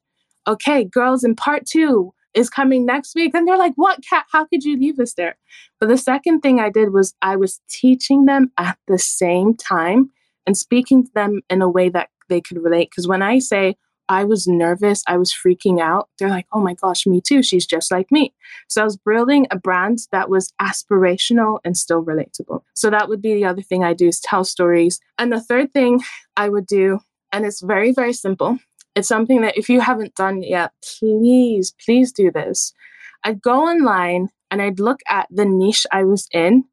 [0.47, 4.25] Okay, girls in part 2 is coming next week and they're like, "What Kat?
[4.31, 5.37] How could you leave us there?"
[5.79, 10.11] But the second thing I did was I was teaching them at the same time
[10.45, 13.75] and speaking to them in a way that they could relate because when I say
[14.09, 15.03] I was nervous.
[15.07, 16.09] I was freaking out.
[16.17, 17.41] They're like, oh my gosh, me too.
[17.41, 18.33] She's just like me.
[18.67, 22.61] So I was building a brand that was aspirational and still relatable.
[22.73, 24.99] So that would be the other thing I do is tell stories.
[25.17, 26.01] And the third thing
[26.35, 26.99] I would do,
[27.31, 28.59] and it's very, very simple.
[28.95, 32.73] It's something that if you haven't done yet, please, please do this.
[33.23, 36.65] I'd go online and I'd look at the niche I was in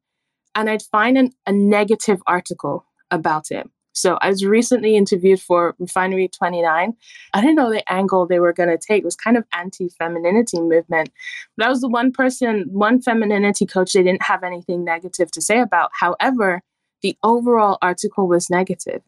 [0.53, 3.67] and I'd find an, a negative article about it.
[3.93, 6.93] So I was recently interviewed for Refinery 29.
[7.33, 9.01] I didn't know the angle they were going to take.
[9.01, 11.11] It was kind of anti-femininity movement.
[11.57, 15.41] But I was the one person, one femininity coach they didn't have anything negative to
[15.41, 15.91] say about.
[15.99, 16.61] However,
[17.01, 19.01] the overall article was negative.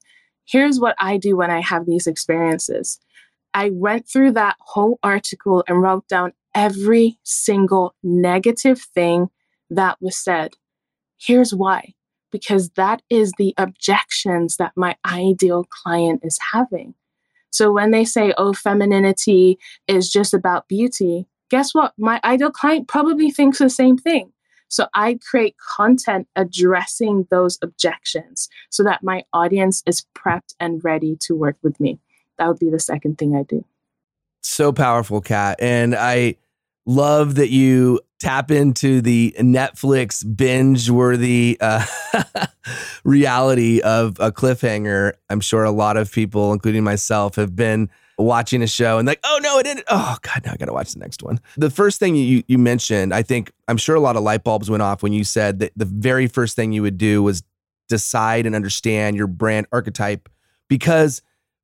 [0.46, 3.00] Here's what I do when I have these experiences.
[3.54, 9.30] I went through that whole article and wrote down every single negative thing
[9.70, 10.56] that was said.
[11.18, 11.94] Here's why
[12.34, 16.96] because that is the objections that my ideal client is having.
[17.52, 21.94] So when they say, oh, femininity is just about beauty, guess what?
[21.98, 24.34] My ideal client probably thinks the same thing.
[24.68, 31.16] So I create content addressing those objections so that my audience is prepped and ready
[31.22, 32.00] to work with me.
[32.40, 33.64] That would be the second thing I do.
[34.42, 35.58] So powerful, Kat.
[35.62, 36.38] And I
[36.88, 41.86] love that you tap into the Netflix binge worthy uh,
[43.04, 45.12] reality of a cliffhanger.
[45.30, 49.20] I'm sure a lot of people, including myself, have been watching a show and like,
[49.26, 49.84] oh no, it didn't.
[49.90, 51.42] Oh God, now I gotta watch the next one.
[51.58, 54.70] The first thing you you mentioned, I think I'm sure a lot of light bulbs
[54.70, 57.44] went off when you said that the very first thing you would do was
[57.90, 60.30] decide and understand your brand archetype
[60.70, 61.22] because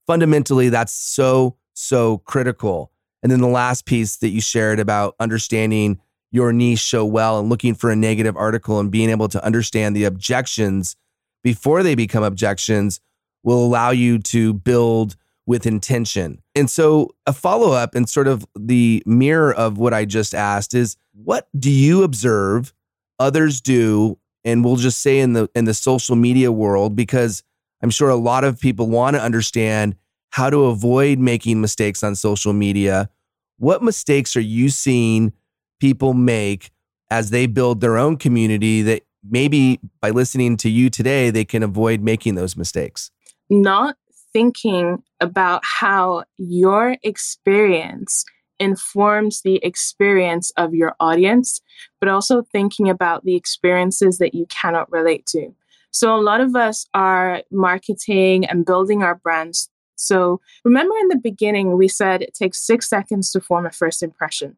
[0.08, 2.91] fundamentally that's so, so critical.
[3.24, 7.50] And then the last piece that you shared about understanding your niche so well and
[7.50, 10.96] looking for a negative article and being able to understand the objections
[11.43, 12.99] before they become objections
[13.43, 16.41] will allow you to build with intention.
[16.53, 20.74] And so, a follow up and sort of the mirror of what I just asked
[20.74, 22.74] is what do you observe
[23.18, 27.43] others do and we'll just say in the in the social media world because
[27.82, 29.95] I'm sure a lot of people want to understand
[30.32, 33.10] how to avoid making mistakes on social media.
[33.58, 35.34] What mistakes are you seeing
[35.80, 36.71] people make
[37.09, 41.63] as they build their own community that maybe by listening to you today, they can
[41.63, 43.11] avoid making those mistakes?
[43.49, 43.97] Not
[44.32, 48.25] thinking about how your experience
[48.59, 51.59] informs the experience of your audience,
[51.99, 55.53] but also thinking about the experiences that you cannot relate to.
[55.91, 59.69] So, a lot of us are marketing and building our brands.
[59.95, 64.03] So, remember in the beginning, we said it takes six seconds to form a first
[64.03, 64.57] impression.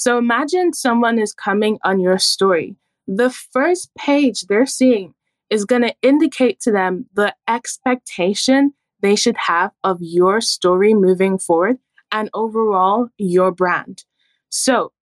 [0.00, 2.74] So, imagine someone is coming on your story.
[3.06, 5.12] The first page they're seeing
[5.50, 8.72] is going to indicate to them the expectation
[9.02, 11.76] they should have of your story moving forward
[12.10, 14.04] and overall your brand.
[14.48, 14.92] So,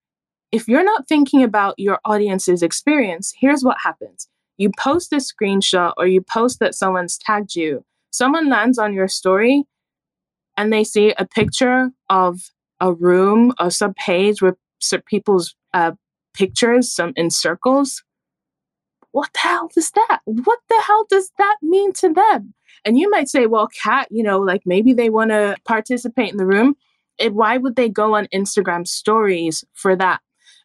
[0.51, 4.27] if you're not thinking about your audience's experience, here's what happens.
[4.57, 7.85] You post a screenshot or you post that someone's tagged you.
[8.11, 9.63] Someone lands on your story
[10.57, 14.57] and they see a picture of a room or some page with
[15.07, 15.93] people's uh,
[16.35, 18.03] pictures some in circles.
[19.13, 20.21] What the hell is that?
[20.25, 22.55] What the hell does that mean to them?
[22.85, 26.37] And you might say, well, Kat, you know, like maybe they want to participate in
[26.37, 26.77] the room.
[27.19, 30.21] and why would they go on Instagram stories for that?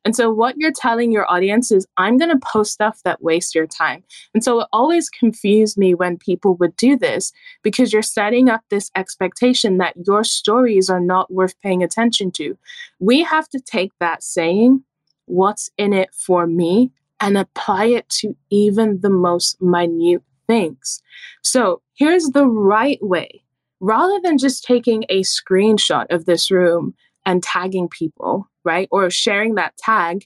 [0.05, 3.55] And so, what you're telling your audience is, I'm going to post stuff that wastes
[3.55, 4.03] your time.
[4.33, 7.31] And so, it always confused me when people would do this
[7.63, 12.57] because you're setting up this expectation that your stories are not worth paying attention to.
[12.99, 14.83] We have to take that saying,
[15.25, 21.01] what's in it for me, and apply it to even the most minute things.
[21.41, 23.43] So, here's the right way
[23.79, 26.93] rather than just taking a screenshot of this room
[27.26, 28.88] and tagging people, right?
[28.91, 30.26] Or sharing that tag,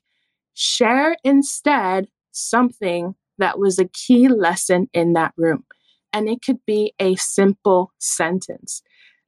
[0.53, 5.63] share instead something that was a key lesson in that room.
[6.13, 8.81] And it could be a simple sentence.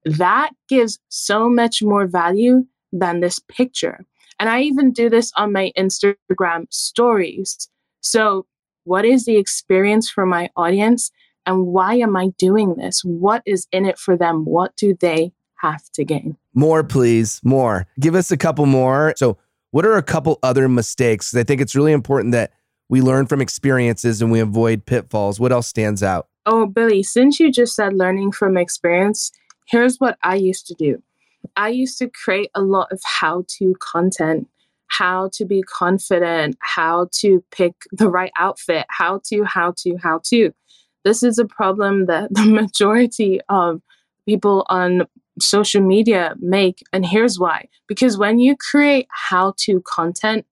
[0.06, 4.06] That gives so much more value than this picture.
[4.40, 7.70] And I even do this on my Instagram stories.
[8.02, 8.46] So,
[8.86, 11.12] what is the experience for my audience?
[11.46, 13.02] And why am I doing this?
[13.04, 14.46] What is in it for them?
[14.46, 16.38] What do they have to gain?
[16.54, 17.40] More, please.
[17.44, 17.88] More.
[18.00, 19.14] Give us a couple more.
[19.18, 19.38] So,
[19.72, 21.36] what are a couple other mistakes?
[21.36, 22.54] I think it's really important that
[22.90, 25.40] we learn from experiences and we avoid pitfalls.
[25.40, 26.28] What else stands out?
[26.48, 29.32] Oh, Billy, since you just said learning from experience,
[29.68, 31.02] here's what I used to do
[31.56, 34.48] I used to create a lot of how to content
[34.90, 40.20] how to be confident, how to pick the right outfit, how to, how to, how
[40.26, 40.52] to.
[41.06, 43.82] This is a problem that the majority of
[44.26, 45.08] people on
[45.40, 46.84] social media make.
[46.94, 50.46] And here's why because when you create how to content,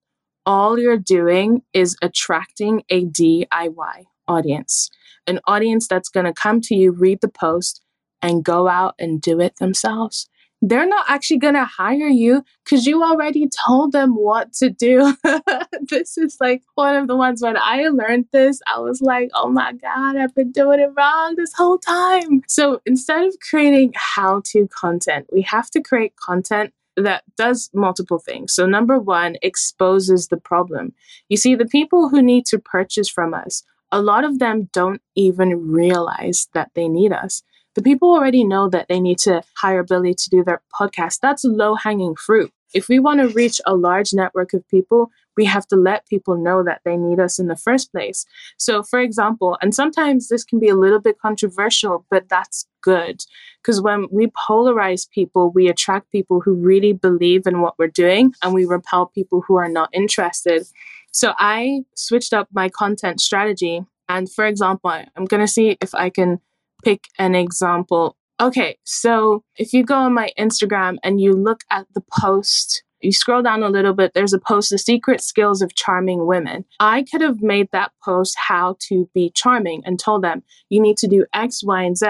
[0.46, 4.90] all you're doing is attracting a DIY audience,
[5.26, 7.82] an audience that's going to come to you, read the post,
[8.22, 10.28] and go out and do it themselves
[10.60, 15.14] they're not actually going to hire you because you already told them what to do.
[15.88, 19.48] this is like one of the ones when I learned this, I was like, oh
[19.48, 22.42] my God, I've been doing it wrong this whole time.
[22.48, 28.18] So instead of creating how to content, we have to create content that does multiple
[28.18, 28.52] things.
[28.52, 30.94] So, number one, exposes the problem.
[31.28, 35.00] You see, the people who need to purchase from us, a lot of them don't
[35.14, 37.42] even realize that they need us
[37.78, 41.20] the people already know that they need to hire Billy to do their podcast.
[41.22, 42.52] That's low hanging fruit.
[42.74, 46.36] If we want to reach a large network of people, we have to let people
[46.36, 48.26] know that they need us in the first place.
[48.56, 53.22] So, for example, and sometimes this can be a little bit controversial, but that's good.
[53.62, 58.34] Because when we polarize people, we attract people who really believe in what we're doing
[58.42, 60.66] and we repel people who are not interested.
[61.12, 63.84] So, I switched up my content strategy.
[64.08, 66.40] And for example, I'm going to see if I can
[66.84, 68.16] pick an example.
[68.40, 73.12] Okay, so if you go on my Instagram and you look at the post, you
[73.12, 76.64] scroll down a little bit, there's a post, The Secret Skills of Charming Women.
[76.78, 80.96] I could have made that post how to be charming and told them, you need
[80.98, 82.06] to do X, Y, and Z.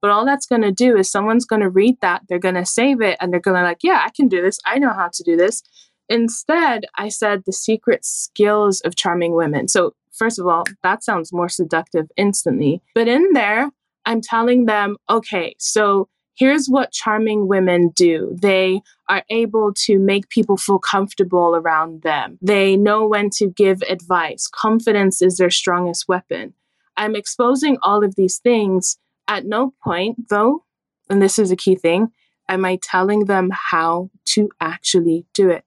[0.00, 2.66] But all that's going to do is someone's going to read that, they're going to
[2.66, 4.58] save it, and they're going to like, yeah, I can do this.
[4.64, 5.62] I know how to do this.
[6.08, 9.68] Instead, I said the secret skills of charming women.
[9.68, 12.82] So, first of all, that sounds more seductive instantly.
[12.94, 13.70] But in there,
[14.04, 18.36] I'm telling them, okay, so here's what charming women do.
[18.40, 22.38] They are able to make people feel comfortable around them.
[22.42, 24.48] They know when to give advice.
[24.48, 26.54] Confidence is their strongest weapon.
[26.96, 28.98] I'm exposing all of these things.
[29.28, 30.64] At no point, though,
[31.08, 32.08] and this is a key thing,
[32.48, 35.64] am I telling them how to actually do it.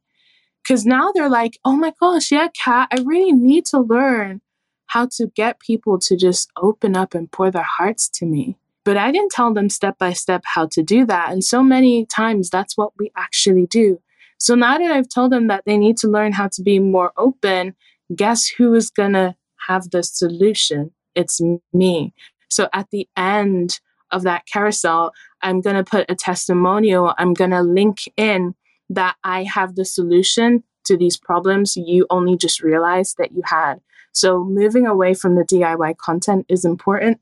[0.62, 4.42] Because now they're like, oh my gosh, yeah, Kat, I really need to learn
[4.88, 8.58] how to get people to just open up and pour their hearts to me.
[8.84, 11.32] But I didn't tell them step by step how to do that.
[11.32, 14.00] And so many times that's what we actually do.
[14.38, 17.12] So now that I've told them that they need to learn how to be more
[17.18, 17.76] open,
[18.16, 19.36] guess who is going to
[19.68, 20.92] have the solution?
[21.16, 21.42] It's
[21.74, 22.14] me.
[22.50, 23.80] So at the end
[24.12, 27.14] of that carousel, I'm going to put a testimonial.
[27.18, 28.54] I'm going to link in
[28.90, 33.82] that I have the solution to these problems you only just realized that you had.
[34.16, 37.20] So moving away from the DIY content is important.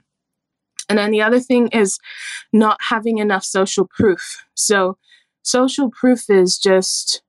[0.90, 2.00] And then the other thing is
[2.52, 4.46] not having enough social proof.
[4.54, 4.98] So
[5.42, 7.24] social proof is just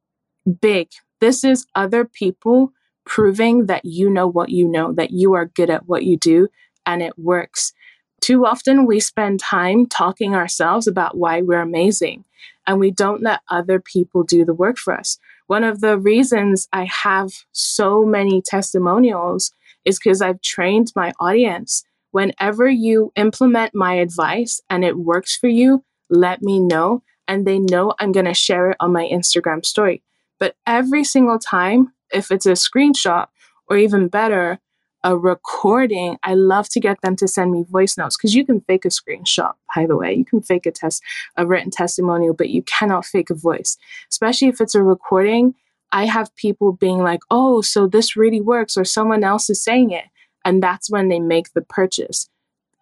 [0.61, 0.89] big.
[1.21, 2.73] This is other people
[3.07, 6.49] proving that you know what you know, that you are good at what you do
[6.85, 7.73] and it works.
[8.21, 12.25] Too often we spend time talking ourselves about why we're amazing
[12.67, 15.19] and we don't let other people do the work for us.
[15.47, 19.53] One of the reasons I have so many testimonials
[19.85, 21.85] is because I've trained my audience.
[22.13, 27.03] Whenever you implement my advice and it works for you, let me know.
[27.27, 30.03] And they know I'm going to share it on my Instagram story.
[30.39, 33.27] But every single time, if it's a screenshot
[33.69, 34.61] or even better,
[35.05, 38.63] a recording, I love to get them to send me voice notes because you can
[38.63, 40.15] fake a screenshot, by the way.
[40.15, 41.03] You can fake a test,
[41.37, 43.77] a written testimonial, but you cannot fake a voice,
[44.11, 45.55] especially if it's a recording.
[45.93, 49.91] I have people being like, oh, so this really works, or someone else is saying
[49.91, 50.07] it.
[50.45, 52.29] And that's when they make the purchase.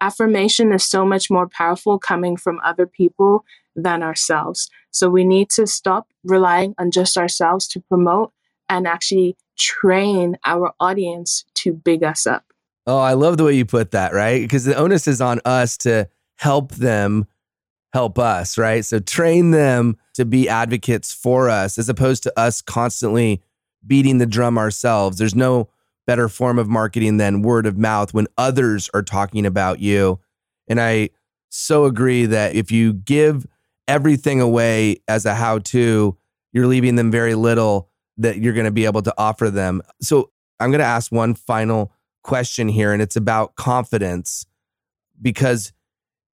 [0.01, 3.45] Affirmation is so much more powerful coming from other people
[3.75, 4.69] than ourselves.
[4.91, 8.31] So we need to stop relying on just ourselves to promote
[8.77, 12.45] and actually train our audience to big us up.
[12.85, 14.41] Oh, I love the way you put that, right?
[14.41, 17.25] Because the onus is on us to help them
[17.93, 18.83] help us, right?
[18.83, 23.41] So train them to be advocates for us as opposed to us constantly
[23.85, 25.17] beating the drum ourselves.
[25.17, 25.69] There's no
[26.07, 30.19] better form of marketing than word of mouth when others are talking about you.
[30.67, 31.11] And I
[31.49, 33.45] so agree that if you give
[33.87, 36.17] everything away as a how to,
[36.51, 39.81] you're leaving them very little that you're going to be able to offer them.
[40.01, 41.91] So I'm going to ask one final
[42.23, 44.45] question here, and it's about confidence
[45.21, 45.73] because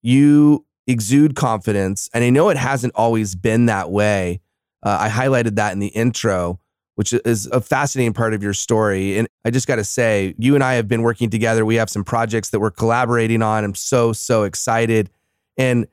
[0.02, 2.10] you exude confidence.
[2.14, 4.42] And I know it hasn't always been that way.
[4.84, 6.60] Uh, I highlighted that in the intro,
[6.96, 9.18] which is a fascinating part of your story.
[9.18, 11.66] And I just got to say, you and I have been working together.
[11.66, 13.64] We have some projects that we're collaborating on.
[13.64, 15.10] I'm so, so excited.
[15.58, 15.88] And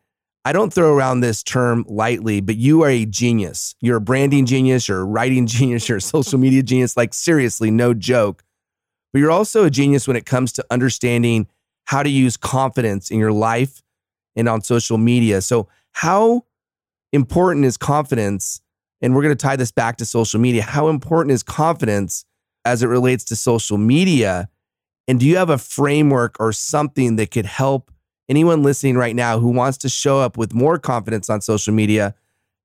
[0.47, 3.75] I don't throw around this term lightly, but you are a genius.
[3.81, 6.97] You're a branding genius, you're a writing genius, you're a social media genius.
[6.97, 8.45] Like, seriously, no joke.
[9.13, 11.49] But you're also a genius when it comes to understanding
[11.87, 13.83] how to use confidence in your life
[14.37, 15.41] and on social media.
[15.41, 16.45] So, how
[17.13, 18.61] important is confidence?
[19.03, 20.63] And we're going to tie this back to social media.
[20.63, 22.25] How important is confidence
[22.65, 24.49] as it relates to social media?
[25.09, 27.91] And do you have a framework or something that could help
[28.29, 32.15] anyone listening right now who wants to show up with more confidence on social media,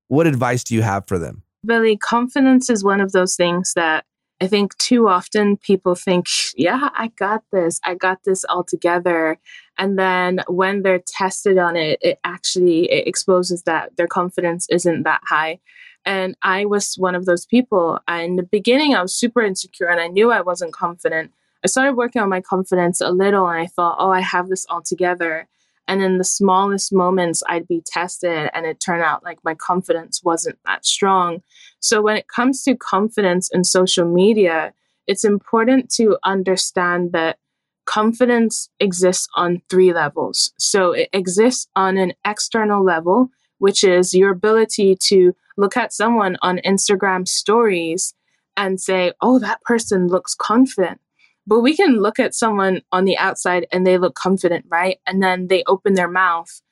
[0.08, 1.42] what advice do you have for them?
[1.64, 4.04] Billy, confidence is one of those things that
[4.40, 7.78] I think too often people think, yeah, I got this.
[7.84, 9.38] I got this all together.
[9.78, 15.04] And then when they're tested on it, it actually it exposes that their confidence isn't
[15.04, 15.60] that high.
[16.04, 18.00] And I was one of those people.
[18.08, 21.30] In the beginning, I was super insecure and I knew I wasn't confident.
[21.64, 24.66] I started working on my confidence a little and I thought, oh, I have this
[24.68, 25.48] all together.
[25.88, 30.22] And in the smallest moments, I'd be tested, and it turned out like my confidence
[30.22, 31.42] wasn't that strong.
[31.80, 34.72] So, when it comes to confidence in social media,
[35.08, 37.38] it's important to understand that
[37.84, 40.52] confidence exists on three levels.
[40.56, 46.36] So, it exists on an external level, which is your ability to look at someone
[46.42, 48.14] on Instagram stories
[48.56, 51.00] and say, oh, that person looks confident.
[51.46, 54.98] But we can look at someone on the outside and they look confident, right?
[55.06, 56.62] And then they open their mouth.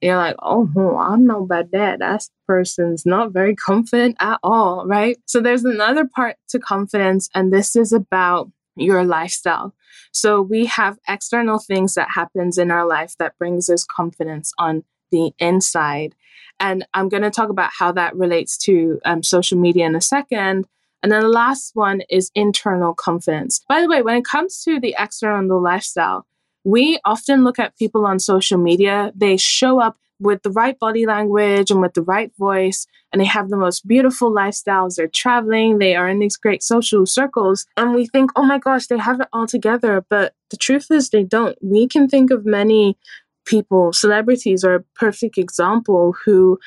[0.00, 1.98] You're like, oh, I don't know about that.
[1.98, 5.18] That person's not very confident at all, right?
[5.26, 9.74] So there's another part to confidence, and this is about your lifestyle.
[10.12, 14.84] So we have external things that happens in our life that brings us confidence on
[15.10, 16.14] the inside.
[16.60, 20.00] And I'm going to talk about how that relates to um, social media in a
[20.00, 20.66] second.
[21.02, 23.60] And then the last one is internal confidence.
[23.68, 26.26] By the way, when it comes to the external lifestyle,
[26.64, 31.06] we often look at people on social media, they show up with the right body
[31.06, 34.96] language and with the right voice, and they have the most beautiful lifestyles.
[34.96, 38.88] They're traveling, they are in these great social circles, and we think, oh my gosh,
[38.88, 40.04] they have it all together.
[40.08, 41.56] But the truth is, they don't.
[41.62, 42.98] We can think of many
[43.44, 46.58] people, celebrities are a perfect example, who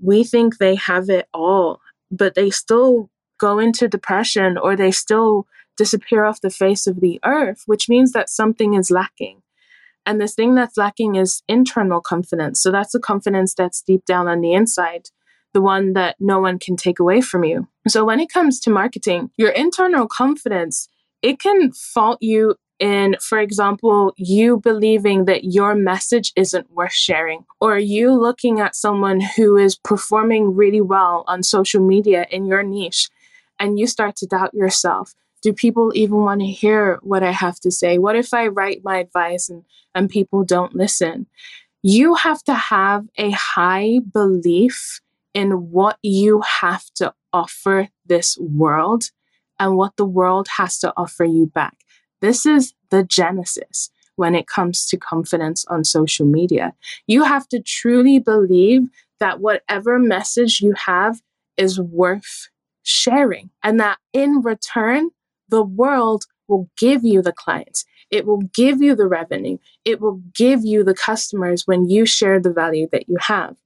[0.00, 1.80] we think they have it all,
[2.10, 3.10] but they still
[3.40, 8.12] go into depression or they still disappear off the face of the earth, which means
[8.12, 9.42] that something is lacking.
[10.06, 12.62] And this thing that's lacking is internal confidence.
[12.62, 15.08] So that's the confidence that's deep down on the inside.
[15.52, 17.66] the one that no one can take away from you.
[17.88, 20.88] So when it comes to marketing, your internal confidence,
[21.22, 27.44] it can fault you in, for example, you believing that your message isn't worth sharing,
[27.60, 32.62] or you looking at someone who is performing really well on social media in your
[32.62, 33.10] niche
[33.60, 35.14] and you start to doubt yourself.
[35.42, 37.98] Do people even want to hear what I have to say?
[37.98, 41.26] What if I write my advice and, and people don't listen?
[41.82, 45.00] You have to have a high belief
[45.32, 49.04] in what you have to offer this world
[49.58, 51.76] and what the world has to offer you back.
[52.20, 56.74] This is the genesis when it comes to confidence on social media.
[57.06, 58.88] You have to truly believe
[59.20, 61.22] that whatever message you have
[61.56, 62.48] is worth
[62.82, 65.10] sharing, and that in return,
[65.48, 67.84] the world will give you the clients.
[68.10, 69.58] It will give you the revenue.
[69.84, 73.56] It will give you the customers when you share the value that you have.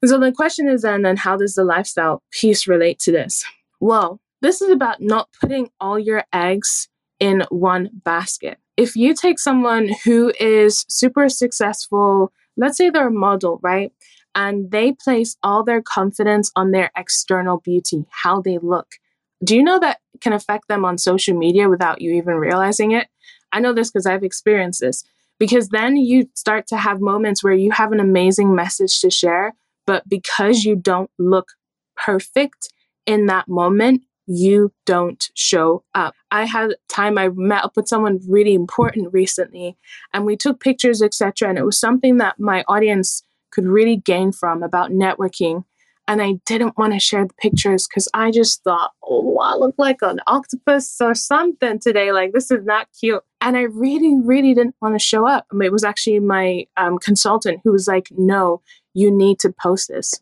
[0.00, 3.44] And so the question is then, then how does the lifestyle piece relate to this?
[3.80, 6.88] Well, this is about not putting all your eggs
[7.20, 8.58] in one basket.
[8.76, 13.92] If you take someone who is super successful, let's say they're a model, right?
[14.34, 18.96] And they place all their confidence on their external beauty, how they look.
[19.42, 23.08] Do you know that can affect them on social media without you even realizing it?
[23.52, 25.04] I know this because I've experienced this.
[25.38, 29.54] Because then you start to have moments where you have an amazing message to share,
[29.86, 31.48] but because you don't look
[31.96, 32.72] perfect
[33.04, 36.14] in that moment, you don't show up.
[36.30, 39.76] I had time I met up with someone really important recently
[40.12, 41.48] and we took pictures, etc.
[41.48, 43.22] And it was something that my audience
[43.54, 45.64] could really gain from about networking.
[46.06, 49.74] And I didn't want to share the pictures because I just thought, oh, I look
[49.78, 52.12] like an octopus or something today.
[52.12, 53.22] Like, this is not cute.
[53.40, 55.46] And I really, really didn't want to show up.
[55.62, 58.60] It was actually my um, consultant who was like, no,
[58.92, 60.20] you need to post this.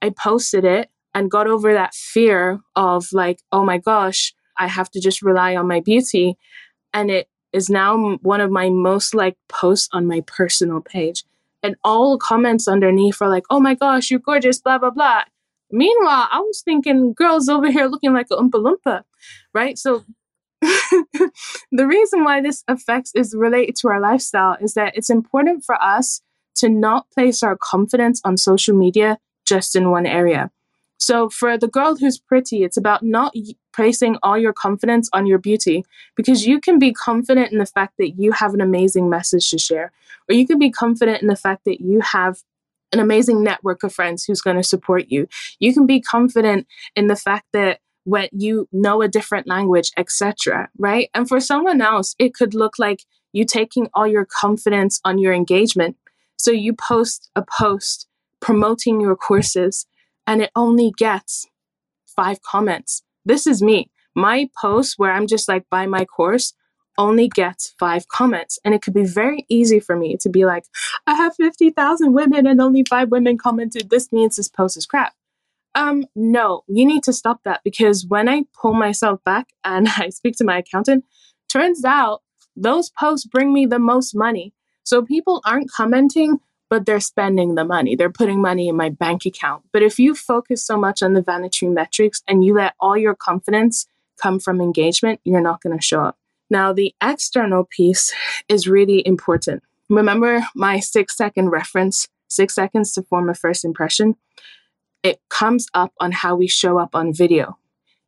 [0.00, 4.90] I posted it and got over that fear of like, oh my gosh, I have
[4.92, 6.36] to just rely on my beauty.
[6.94, 11.24] And it is now one of my most like posts on my personal page.
[11.62, 15.24] And all comments underneath are like, oh my gosh, you're gorgeous, blah, blah, blah.
[15.70, 19.02] Meanwhile, I was thinking, girls over here looking like a Oompa Loompa,
[19.54, 19.78] right?
[19.78, 20.04] So
[20.62, 25.80] the reason why this affects is related to our lifestyle is that it's important for
[25.82, 26.22] us
[26.56, 30.50] to not place our confidence on social media just in one area.
[30.98, 33.32] So for the girl who's pretty, it's about not
[33.72, 35.84] placing all your confidence on your beauty
[36.16, 39.58] because you can be confident in the fact that you have an amazing message to
[39.58, 39.92] share,
[40.28, 42.42] or you can be confident in the fact that you have
[42.92, 45.28] an amazing network of friends who's going to support you.
[45.58, 46.66] You can be confident
[46.96, 50.68] in the fact that when you know a different language, etc.
[50.78, 51.10] Right?
[51.14, 55.32] And for someone else, it could look like you taking all your confidence on your
[55.32, 55.96] engagement.
[56.36, 58.08] So you post a post
[58.40, 59.86] promoting your courses
[60.26, 61.46] and it only gets
[62.06, 63.02] five comments.
[63.24, 63.90] This is me.
[64.14, 66.54] My post where I'm just like, buy my course
[66.98, 68.58] only gets five comments.
[68.64, 70.64] And it could be very easy for me to be like,
[71.06, 73.90] I have 50,000 women and only five women commented.
[73.90, 75.14] This means this post is crap.
[75.74, 80.10] Um, no, you need to stop that because when I pull myself back and I
[80.10, 81.04] speak to my accountant,
[81.48, 82.22] turns out
[82.56, 84.52] those posts bring me the most money.
[84.82, 86.40] So people aren't commenting
[86.70, 87.96] but they're spending the money.
[87.96, 89.64] They're putting money in my bank account.
[89.72, 93.16] But if you focus so much on the vanity metrics and you let all your
[93.16, 93.86] confidence
[94.22, 96.16] come from engagement, you're not going to show up.
[96.48, 98.14] Now, the external piece
[98.48, 99.62] is really important.
[99.88, 104.16] Remember my six second reference, six seconds to form a first impression?
[105.02, 107.58] It comes up on how we show up on video.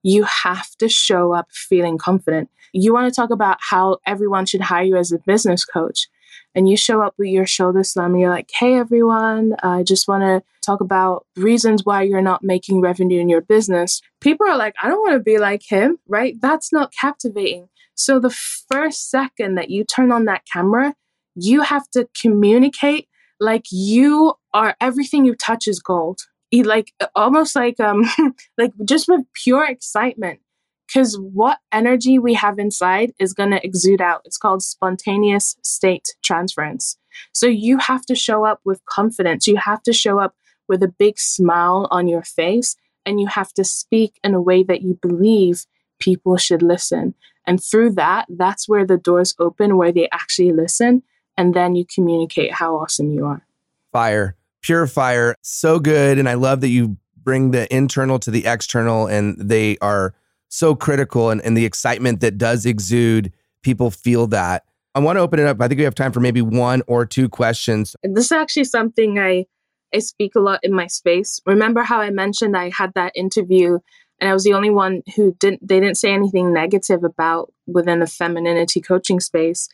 [0.04, 2.50] You have to show up feeling confident.
[2.72, 6.08] You want to talk about how everyone should hire you as a business coach
[6.54, 10.08] and you show up with your shoulder slam and you're like, hey, everyone, I just
[10.08, 14.00] want to talk about reasons why you're not making revenue in your business.
[14.20, 16.36] People are like, I don't want to be like him, right?
[16.40, 17.68] That's not captivating.
[17.94, 20.94] So the first second that you turn on that camera,
[21.34, 23.08] you have to communicate
[23.40, 26.20] like you are everything you touch is gold.
[26.52, 28.04] Like almost like um
[28.58, 30.40] like just with pure excitement
[30.86, 34.22] because what energy we have inside is going to exude out.
[34.24, 36.96] It's called spontaneous state transference.
[37.32, 39.46] So you have to show up with confidence.
[39.46, 40.34] You have to show up
[40.68, 44.62] with a big smile on your face, and you have to speak in a way
[44.62, 45.66] that you believe
[45.98, 47.14] people should listen.
[47.46, 51.02] And through that, that's where the doors open, where they actually listen,
[51.36, 53.44] and then you communicate how awesome you are.
[53.92, 56.18] Fire, pure fire, so good.
[56.18, 60.14] And I love that you bring the internal to the external, and they are
[60.52, 63.32] so critical and, and the excitement that does exude,
[63.62, 64.64] people feel that.
[64.94, 65.60] I want to open it up.
[65.62, 67.96] I think we have time for maybe one or two questions.
[68.02, 69.46] This is actually something I
[69.94, 71.40] I speak a lot in my space.
[71.46, 73.78] Remember how I mentioned I had that interview
[74.20, 78.00] and I was the only one who didn't they didn't say anything negative about within
[78.00, 79.68] the femininity coaching space.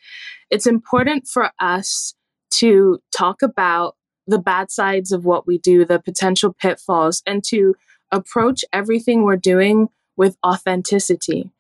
[0.49, 2.15] It's important for us
[2.59, 3.97] to talk about
[4.29, 7.75] the bad sides of what we do, the potential pitfalls, and to
[8.13, 9.89] approach everything we're doing
[10.19, 11.51] with authenticity.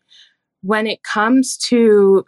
[0.60, 2.26] When it comes to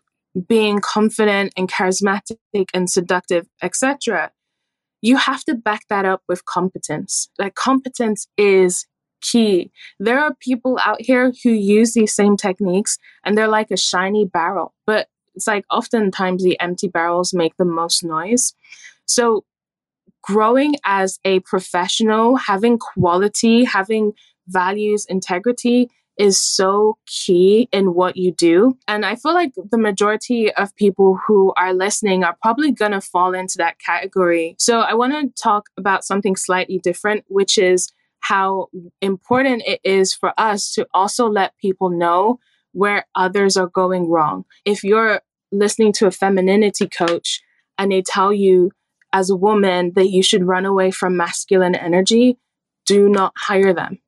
[0.49, 2.39] being confident and charismatic
[2.73, 4.31] and seductive, etc.,
[5.03, 7.29] you have to back that up with competence.
[7.39, 8.87] Like, competence is
[9.21, 9.71] key.
[9.99, 14.25] There are people out here who use these same techniques and they're like a shiny
[14.25, 18.55] barrel, but it's like oftentimes the empty barrels make the most noise.
[19.07, 19.45] So,
[20.23, 24.13] growing as a professional, having quality, having
[24.47, 28.77] values, integrity is so key in what you do.
[28.87, 33.01] And I feel like the majority of people who are listening are probably going to
[33.01, 34.55] fall into that category.
[34.59, 38.69] So I want to talk about something slightly different, which is how
[39.01, 42.39] important it is for us to also let people know
[42.73, 44.45] where others are going wrong.
[44.65, 47.41] If you're listening to a femininity coach
[47.79, 48.71] and they tell you
[49.13, 52.39] as a woman that you should run away from masculine energy,
[52.85, 53.99] do not hire them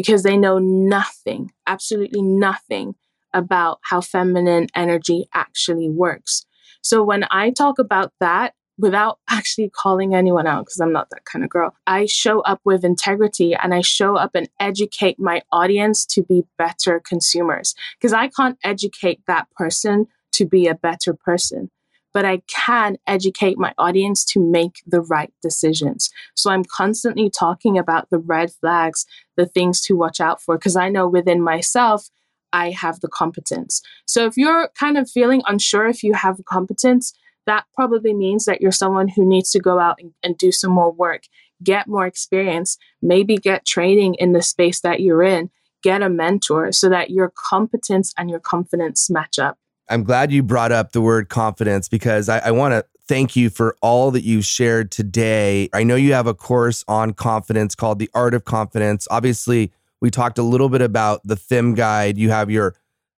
[0.00, 2.94] because they know nothing, absolutely nothing
[3.34, 6.46] about how feminine energy actually works.
[6.80, 11.26] So when I talk about that, without actually calling anyone out, because I'm not that
[11.26, 15.42] kind of girl, I show up with integrity and I show up and educate my
[15.52, 17.74] audience to be better consumers.
[17.98, 21.70] Because I can't educate that person to be a better person
[22.12, 26.10] but I can educate my audience to make the right decisions.
[26.34, 29.06] So I'm constantly talking about the red flags,
[29.36, 32.08] the things to watch out for, because I know within myself,
[32.52, 33.80] I have the competence.
[34.06, 37.12] So if you're kind of feeling unsure if you have competence,
[37.46, 40.72] that probably means that you're someone who needs to go out and, and do some
[40.72, 41.24] more work,
[41.62, 45.50] get more experience, maybe get training in the space that you're in,
[45.82, 49.58] get a mentor so that your competence and your confidence match up.
[49.90, 53.50] I'm glad you brought up the word confidence because I, I want to thank you
[53.50, 55.68] for all that you shared today.
[55.72, 59.08] I know you have a course on confidence called The Art of Confidence.
[59.10, 62.16] Obviously, we talked a little bit about the Fem Guide.
[62.18, 62.76] You have your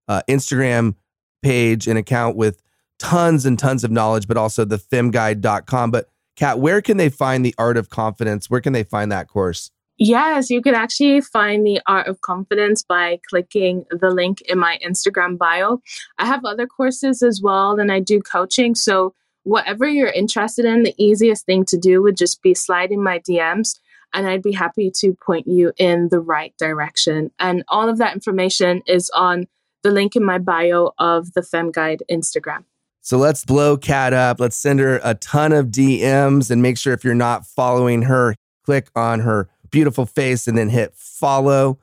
[0.08, 0.96] uh, Instagram
[1.42, 2.64] page and account with
[3.00, 5.92] tons and tons of knowledge, but also the femguide.com.
[5.92, 6.08] But
[6.38, 8.50] Kat, where can they find the Art of Confidence?
[8.50, 9.72] Where can they find that course?
[9.98, 14.80] Yes, you can actually find the Art of Confidence by clicking the link in my
[14.86, 15.80] Instagram bio.
[16.18, 18.74] I have other courses as well, and I do coaching.
[18.74, 19.14] So,
[19.44, 23.20] whatever you're interested in, the easiest thing to do would just be slide in my
[23.20, 23.80] DMs,
[24.14, 27.32] and I'd be happy to point you in the right direction.
[27.40, 29.46] And all of that information is on
[29.84, 32.64] the link in my bio of the Fem Guide Instagram.
[33.02, 34.40] So let's blow Kat up.
[34.40, 38.36] Let's send her a ton of DMs and make sure if you're not following her,
[38.64, 41.80] click on her beautiful face and then hit follow.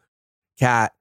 [0.59, 0.93] Kat,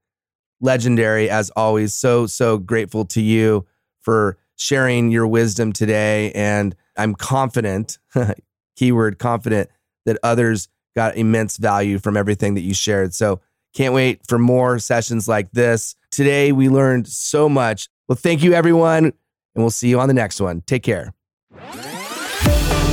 [0.61, 1.93] legendary as always.
[1.93, 3.65] So, so grateful to you
[4.01, 6.31] for sharing your wisdom today.
[6.33, 7.99] And I'm confident,
[8.75, 9.69] keyword confident,
[10.05, 13.13] that others got immense value from everything that you shared.
[13.13, 13.41] So,
[13.73, 15.95] can't wait for more sessions like this.
[16.09, 17.89] Today, we learned so much.
[18.07, 19.05] Well, thank you, everyone.
[19.05, 19.13] And
[19.55, 20.61] we'll see you on the next one.
[20.61, 21.13] Take care.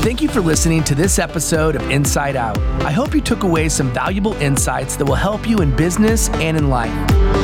[0.04, 2.58] Thank you for listening to this episode of Insight Out.
[2.82, 6.58] I hope you took away some valuable insights that will help you in business and
[6.58, 7.43] in life.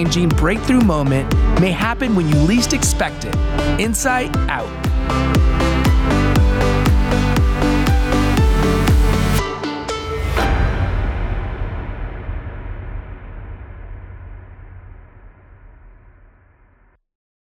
[0.00, 1.30] changing breakthrough moment
[1.60, 3.34] may happen when you least expect it.
[3.78, 5.39] Insight out.